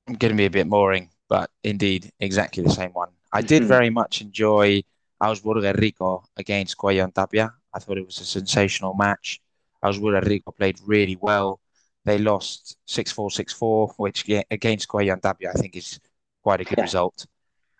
I'm 0.06 0.14
going 0.14 0.32
to 0.32 0.36
be 0.36 0.46
a 0.46 0.50
bit 0.50 0.68
boring 0.68 1.10
but 1.28 1.50
indeed 1.62 2.10
exactly 2.20 2.62
the 2.62 2.70
same 2.70 2.90
one. 2.90 3.08
I 3.32 3.42
did 3.42 3.62
mm-hmm. 3.62 3.68
very 3.68 3.90
much 3.90 4.20
enjoy 4.20 4.82
Augsburger 5.22 5.76
Rico 5.78 6.24
against 6.36 6.76
Coello 6.76 7.04
and 7.04 7.14
Tapia. 7.14 7.52
I 7.72 7.78
thought 7.78 7.98
it 7.98 8.06
was 8.06 8.20
a 8.20 8.24
sensational 8.24 8.94
match. 8.94 9.40
Augsburger 9.82 10.24
Rico 10.24 10.52
played 10.52 10.78
really 10.86 11.16
well 11.20 11.60
they 12.04 12.18
lost 12.18 12.76
6 12.86 13.12
4 13.12 13.30
6 13.30 13.52
4, 13.52 13.94
which 13.96 14.28
against 14.50 14.88
and 14.94 15.22
Tapia, 15.22 15.50
I 15.50 15.52
think 15.58 15.76
is 15.76 16.00
quite 16.42 16.60
a 16.60 16.64
good 16.64 16.78
yeah. 16.78 16.84
result. 16.84 17.26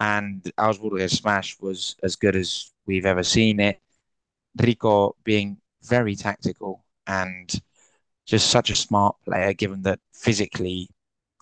And 0.00 0.42
Augsburger's 0.58 1.12
smash 1.12 1.56
was 1.60 1.96
as 2.02 2.16
good 2.16 2.36
as 2.36 2.72
we've 2.86 3.06
ever 3.06 3.22
seen 3.22 3.60
it. 3.60 3.80
Rico 4.60 5.16
being 5.24 5.58
very 5.82 6.16
tactical 6.16 6.84
and 7.06 7.50
just 8.26 8.50
such 8.50 8.70
a 8.70 8.76
smart 8.76 9.16
player, 9.24 9.52
given 9.52 9.82
that 9.82 10.00
physically 10.12 10.88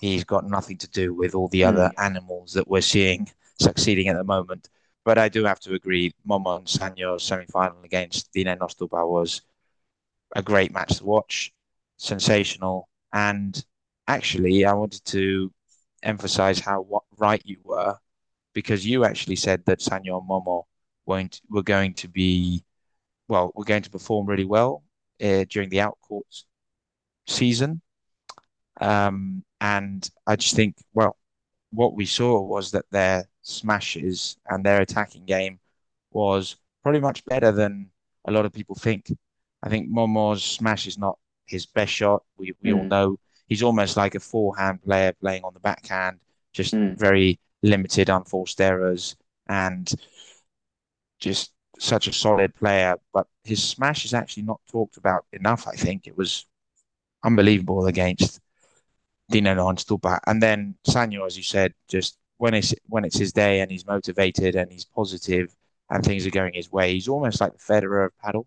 he's 0.01 0.25
got 0.25 0.45
nothing 0.45 0.77
to 0.79 0.89
do 0.91 1.15
with 1.15 1.35
all 1.35 1.49
the 1.49 1.63
mm. 1.63 1.69
other 1.69 1.93
animals 1.99 2.53
that 2.55 2.69
we're 2.69 2.81
seeing 2.81 3.31
succeeding 3.61 4.09
at 4.09 4.17
the 4.17 4.25
moment. 4.25 4.69
But 5.05 5.19
I 5.19 5.29
do 5.29 5.45
have 5.45 5.61
to 5.61 5.75
agree, 5.75 6.13
Momo 6.29 6.59
and 6.59 6.67
Sanyo's 6.67 7.23
semi 7.23 7.47
final 7.47 7.83
against 7.85 8.33
Di 8.33 8.45
Nenno 8.45 8.69
Stupa 8.69 9.09
was 9.09 9.43
a 10.35 10.43
great 10.43 10.73
match 10.73 10.99
to 10.99 11.05
watch 11.05 11.53
sensational. 12.03 12.89
And 13.13 13.65
actually, 14.09 14.65
I 14.65 14.75
wanted 14.75 15.05
to 15.07 15.53
emphasize 16.03 16.59
how 16.59 16.83
what, 16.83 17.05
right 17.19 17.43
you 17.45 17.59
were 17.65 17.97
because 18.55 18.85
you 18.87 19.05
actually 19.05 19.37
said 19.37 19.65
that 19.67 19.79
Sanyo 19.81 20.21
and 20.21 20.29
Momo 20.29 20.65
won't 21.07 21.41
were 21.49 21.63
going 21.63 21.95
to 21.95 22.09
be 22.09 22.65
well, 23.29 23.53
we're 23.55 23.65
going 23.65 23.83
to 23.83 23.91
perform 23.91 24.27
really 24.27 24.45
well 24.45 24.83
uh, 25.23 25.45
during 25.49 25.71
the 25.71 25.79
outcourt 25.79 26.45
season. 27.27 27.81
Um, 28.81 29.45
and 29.61 30.09
I 30.27 30.37
just 30.37 30.57
think, 30.57 30.77
well, 30.93 31.17
what 31.71 31.95
we 31.95 32.05
saw 32.05 32.43
was 32.43 32.73
that 32.73 32.85
their 32.91 33.25
smashes 33.43 34.37
and 34.49 34.65
their 34.65 34.83
attacking 34.83 35.25
game 35.25 35.61
was 36.11 36.57
probably 36.83 37.01
much 37.01 37.25
better 37.25 37.53
than 37.53 37.91
a 38.27 38.33
lot 38.33 38.45
of 38.45 38.53
people 38.53 38.75
think. 38.75 39.11
I 39.63 39.69
think 39.69 39.89
Momo's 39.89 40.45
smash 40.45 40.87
is 40.87 40.99
not 40.99 41.19
his 41.53 41.67
best 41.67 41.93
shot. 41.93 42.25
We 42.37 42.55
we 42.63 42.71
mm. 42.71 42.79
all 42.79 42.85
know 42.85 43.19
he's 43.47 43.63
almost 43.63 43.97
like 43.97 44.15
a 44.15 44.21
forehand 44.21 44.83
player 44.83 45.13
playing 45.13 45.45
on 45.45 45.55
the 45.55 45.61
backhand, 45.61 46.19
just 46.53 46.75
mm. 46.75 46.99
very 46.99 47.39
limited 47.63 48.09
unforced 48.09 48.61
errors 48.61 49.17
and 49.49 49.93
just 51.21 51.53
such 51.79 52.09
a 52.09 52.13
solid 52.13 52.55
player. 52.55 52.97
But 53.13 53.27
his 53.45 53.63
smash 53.63 54.05
is 54.05 54.15
actually 54.15 54.45
not 54.45 54.61
talked 54.71 54.97
about 54.97 55.27
enough. 55.33 55.69
I 55.69 55.77
think 55.77 56.07
it 56.07 56.17
was 56.17 56.47
unbelievable 57.23 57.87
against 57.87 58.41
Di 59.31 59.41
Nenno 59.41 59.69
and 59.69 59.79
Stupa. 59.79 60.19
And 60.27 60.43
then 60.43 60.75
Sanyo, 60.87 61.27
as 61.27 61.37
you 61.37 61.43
said, 61.43 61.75
just 61.89 62.19
when 62.39 62.55
it's 62.55 62.75
when 62.87 63.05
it's 63.05 63.19
his 63.19 63.33
day 63.33 63.61
and 63.61 63.71
he's 63.71 63.87
motivated 63.87 64.57
and 64.57 64.71
he's 64.73 64.85
positive 64.85 65.55
and 65.91 66.05
things 66.05 66.27
are 66.27 66.31
going 66.31 66.55
his 66.55 66.73
way, 66.73 66.95
he's 66.95 67.09
almost 67.09 67.41
like 67.41 67.53
the 67.53 67.59
Federer 67.73 68.07
of 68.07 68.13
padel, 68.25 68.47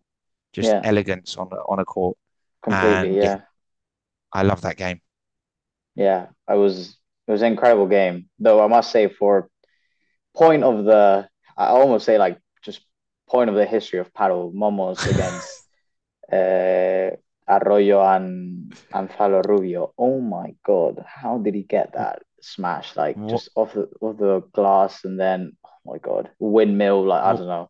just 0.54 0.70
yeah. 0.70 0.82
elegance 0.84 1.38
on 1.38 1.48
on 1.48 1.80
a 1.80 1.86
court. 1.86 2.18
Completely, 2.66 3.10
and 3.10 3.16
yeah. 3.16 3.42
I 4.34 4.42
love 4.42 4.62
that 4.62 4.78
game. 4.78 5.02
Yeah, 5.96 6.28
I 6.48 6.56
was 6.56 6.98
it 7.28 7.32
was 7.32 7.42
an 7.42 7.52
incredible 7.52 7.88
game. 7.88 8.30
Though 8.40 8.64
I 8.64 8.68
must 8.68 8.92
say 8.92 9.08
for 9.08 9.50
point 10.36 10.64
of 10.64 10.86
the 10.86 11.30
I 11.58 11.68
almost 11.68 12.06
say 12.06 12.18
like 12.18 12.40
just 12.64 12.82
point 13.28 13.50
of 13.50 13.56
the 13.56 13.66
history 13.66 14.00
of 14.00 14.14
padel, 14.14 14.54
Momos 14.54 15.00
against 15.14 15.64
uh, 16.32 17.16
Arroyo 17.48 18.02
and 18.04 18.76
and 18.94 19.10
Falo 19.10 19.42
Rubio. 19.48 19.94
Oh 19.98 20.20
my 20.20 20.56
god, 20.66 21.06
how 21.08 21.38
did 21.38 21.56
he 21.56 21.64
get 21.64 21.94
that 21.94 22.24
smash? 22.42 22.96
Like 22.96 23.16
what? 23.18 23.30
just 23.30 23.50
off 23.56 23.74
the 23.74 23.90
off 24.02 24.18
the 24.18 24.42
glass 24.54 25.06
and 25.06 25.20
then 25.20 25.56
oh 25.66 25.92
my 25.92 25.98
god, 26.00 26.30
windmill. 26.40 27.06
Like 27.06 27.24
I 27.24 27.34
don't 27.34 27.48
know. 27.48 27.70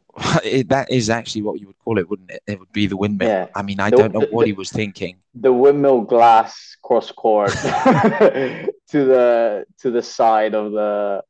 it, 0.44 0.68
that 0.68 0.90
is 0.90 1.10
actually 1.10 1.42
what 1.42 1.60
you 1.60 1.66
would 1.66 1.78
call 1.78 1.98
it, 1.98 2.08
wouldn't 2.08 2.30
it? 2.30 2.42
It 2.46 2.58
would 2.58 2.72
be 2.72 2.86
the 2.86 2.96
windmill. 2.96 3.28
Yeah. 3.28 3.46
I 3.54 3.62
mean, 3.62 3.80
I 3.80 3.90
the, 3.90 3.96
don't 3.96 4.14
know 4.14 4.26
what 4.30 4.46
he 4.46 4.52
was 4.52 4.70
thinking. 4.70 5.16
The 5.34 5.52
windmill 5.52 6.02
glass 6.02 6.76
cross 6.82 7.10
court 7.10 7.50
to 7.52 8.72
the 8.90 9.64
to 9.80 9.90
the 9.90 10.02
side 10.02 10.54
of 10.54 10.72
the 10.72 11.22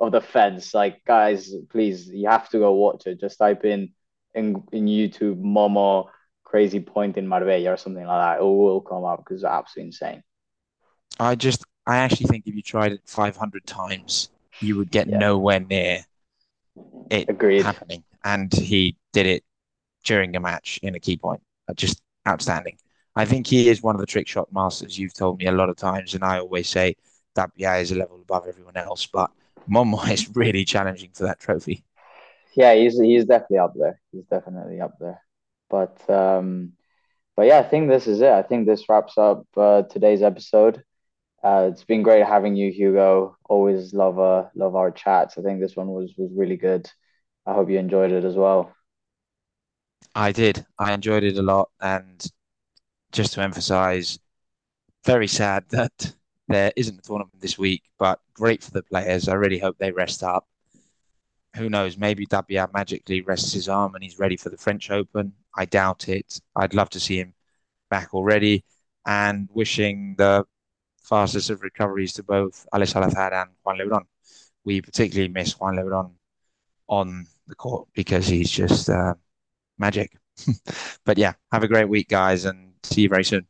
of 0.00 0.12
the 0.12 0.20
fence. 0.20 0.74
Like, 0.74 1.04
guys, 1.04 1.52
please, 1.70 2.08
you 2.08 2.28
have 2.28 2.48
to 2.50 2.58
go 2.58 2.72
watch 2.72 3.06
it. 3.06 3.20
Just 3.20 3.38
type 3.38 3.64
in 3.64 3.92
in 4.34 4.62
in 4.72 4.86
YouTube 4.86 5.40
Momo 5.42 6.08
crazy 6.48 6.80
point 6.80 7.18
in 7.18 7.28
Marbella 7.28 7.72
or 7.72 7.76
something 7.76 8.06
like 8.06 8.20
that. 8.20 8.40
It 8.40 8.44
will 8.44 8.80
come 8.80 9.04
up 9.04 9.18
because 9.18 9.42
it's 9.42 9.44
absolutely 9.44 9.88
insane. 9.88 10.22
I 11.20 11.34
just, 11.34 11.64
I 11.86 11.98
actually 11.98 12.26
think 12.26 12.46
if 12.46 12.54
you 12.54 12.62
tried 12.62 12.92
it 12.92 13.02
500 13.04 13.66
times, 13.66 14.30
you 14.60 14.76
would 14.76 14.90
get 14.90 15.08
yeah. 15.08 15.18
nowhere 15.18 15.60
near 15.60 16.04
it 17.10 17.28
Agreed. 17.28 17.64
happening 17.64 18.04
and 18.24 18.52
he 18.52 18.96
did 19.12 19.26
it 19.26 19.44
during 20.04 20.34
a 20.36 20.40
match 20.40 20.78
in 20.82 20.94
a 20.94 21.00
key 21.00 21.16
point. 21.16 21.42
Uh, 21.68 21.74
just 21.74 22.00
outstanding. 22.26 22.76
I 23.16 23.24
think 23.24 23.46
he 23.46 23.68
is 23.68 23.82
one 23.82 23.94
of 23.94 24.00
the 24.00 24.06
trick 24.06 24.28
shot 24.28 24.52
masters. 24.52 24.98
You've 24.98 25.14
told 25.14 25.38
me 25.38 25.46
a 25.46 25.52
lot 25.52 25.68
of 25.68 25.76
times, 25.76 26.14
and 26.14 26.24
I 26.24 26.38
always 26.38 26.68
say 26.68 26.96
that 27.34 27.50
yeah 27.56 27.76
is 27.76 27.90
a 27.92 27.96
level 27.96 28.20
above 28.20 28.46
everyone 28.46 28.76
else. 28.76 29.06
But 29.06 29.30
Momo 29.68 30.08
is 30.12 30.34
really 30.36 30.64
challenging 30.64 31.10
for 31.12 31.24
that 31.24 31.40
trophy. 31.40 31.84
Yeah, 32.54 32.74
he's 32.74 32.98
he's 32.98 33.24
definitely 33.24 33.58
up 33.58 33.74
there. 33.76 34.00
He's 34.12 34.24
definitely 34.26 34.80
up 34.80 34.94
there. 35.00 35.20
But 35.68 36.08
um, 36.08 36.72
but 37.36 37.46
yeah, 37.46 37.58
I 37.58 37.62
think 37.62 37.88
this 37.88 38.06
is 38.06 38.20
it. 38.20 38.30
I 38.30 38.42
think 38.42 38.66
this 38.66 38.88
wraps 38.88 39.16
up 39.16 39.46
uh, 39.56 39.82
today's 39.82 40.22
episode. 40.22 40.82
Uh, 41.42 41.68
it's 41.70 41.84
been 41.84 42.02
great 42.02 42.26
having 42.26 42.56
you, 42.56 42.72
Hugo. 42.72 43.36
Always 43.48 43.94
love 43.94 44.18
uh 44.18 44.48
love 44.54 44.74
our 44.74 44.90
chats. 44.90 45.38
I 45.38 45.42
think 45.42 45.60
this 45.60 45.76
one 45.76 45.88
was 45.88 46.14
was 46.16 46.30
really 46.34 46.56
good. 46.56 46.90
I 47.48 47.54
hope 47.54 47.70
you 47.70 47.78
enjoyed 47.78 48.12
it 48.12 48.26
as 48.26 48.36
well. 48.36 48.74
I 50.14 50.32
did. 50.32 50.66
I 50.78 50.92
enjoyed 50.92 51.24
it 51.24 51.38
a 51.38 51.42
lot. 51.42 51.70
And 51.80 52.22
just 53.10 53.32
to 53.32 53.42
emphasize, 53.42 54.18
very 55.06 55.26
sad 55.26 55.64
that 55.70 56.14
there 56.46 56.72
isn't 56.76 56.98
a 56.98 57.02
tournament 57.02 57.40
this 57.40 57.58
week, 57.58 57.84
but 57.98 58.20
great 58.34 58.62
for 58.62 58.72
the 58.72 58.82
players. 58.82 59.28
I 59.28 59.34
really 59.34 59.58
hope 59.58 59.78
they 59.78 59.92
rest 59.92 60.22
up. 60.22 60.46
who 61.56 61.70
knows? 61.70 61.96
Maybe 61.96 62.26
Tapia 62.26 62.68
magically 62.74 63.22
rests 63.22 63.54
his 63.54 63.68
arm 63.68 63.94
and 63.94 64.04
he's 64.04 64.18
ready 64.18 64.36
for 64.36 64.50
the 64.50 64.58
French 64.58 64.90
Open. 64.90 65.32
I 65.56 65.64
doubt 65.64 66.08
it. 66.10 66.40
I'd 66.54 66.74
love 66.74 66.90
to 66.90 67.00
see 67.00 67.18
him 67.18 67.32
back 67.88 68.12
already. 68.12 68.64
And 69.06 69.48
wishing 69.54 70.16
the 70.18 70.44
fastest 71.02 71.48
of 71.48 71.62
recoveries 71.62 72.12
to 72.14 72.22
both 72.22 72.66
Alex 72.74 72.92
Salazar 72.92 73.32
and 73.32 73.50
Juan 73.64 73.78
Lebron. 73.78 74.04
We 74.64 74.82
particularly 74.82 75.32
miss 75.32 75.58
Juan 75.58 75.76
Lebron 75.76 76.17
on 76.88 77.26
the 77.46 77.54
court 77.54 77.88
because 77.94 78.26
he's 78.26 78.50
just 78.50 78.88
uh, 78.88 79.14
magic. 79.78 80.16
but 81.04 81.18
yeah, 81.18 81.34
have 81.52 81.62
a 81.62 81.68
great 81.68 81.88
week, 81.88 82.08
guys, 82.08 82.44
and 82.44 82.72
see 82.82 83.02
you 83.02 83.08
very 83.08 83.24
soon. 83.24 83.46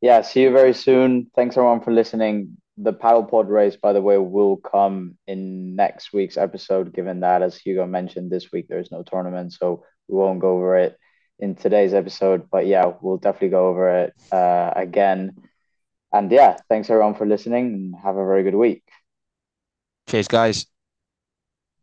Yeah, 0.00 0.22
see 0.22 0.42
you 0.42 0.50
very 0.50 0.74
soon. 0.74 1.30
Thanks 1.34 1.56
everyone 1.56 1.80
for 1.80 1.92
listening 1.92 2.56
the 2.78 2.92
Padel 2.92 3.28
Pod 3.28 3.48
race, 3.48 3.76
by 3.76 3.92
the 3.92 4.02
way, 4.02 4.18
will 4.18 4.56
come 4.58 5.16
in 5.26 5.76
next 5.76 6.12
week's 6.12 6.36
episode, 6.36 6.92
given 6.92 7.20
that, 7.20 7.42
as 7.42 7.56
Hugo 7.56 7.86
mentioned, 7.86 8.30
this 8.30 8.52
week 8.52 8.66
there's 8.68 8.92
no 8.92 9.02
tournament. 9.02 9.52
So 9.52 9.84
we 10.08 10.16
won't 10.16 10.40
go 10.40 10.56
over 10.56 10.76
it 10.76 10.98
in 11.38 11.54
today's 11.54 11.94
episode. 11.94 12.48
But 12.50 12.66
yeah, 12.66 12.92
we'll 13.00 13.16
definitely 13.16 13.48
go 13.48 13.68
over 13.68 14.04
it 14.04 14.14
uh, 14.30 14.72
again. 14.76 15.36
And 16.12 16.30
yeah, 16.30 16.58
thanks 16.68 16.90
everyone 16.90 17.14
for 17.14 17.26
listening 17.26 17.66
and 17.66 17.94
have 18.02 18.16
a 18.16 18.24
very 18.26 18.42
good 18.42 18.54
week. 18.54 18.82
Cheers, 20.06 20.28
guys. 20.28 20.66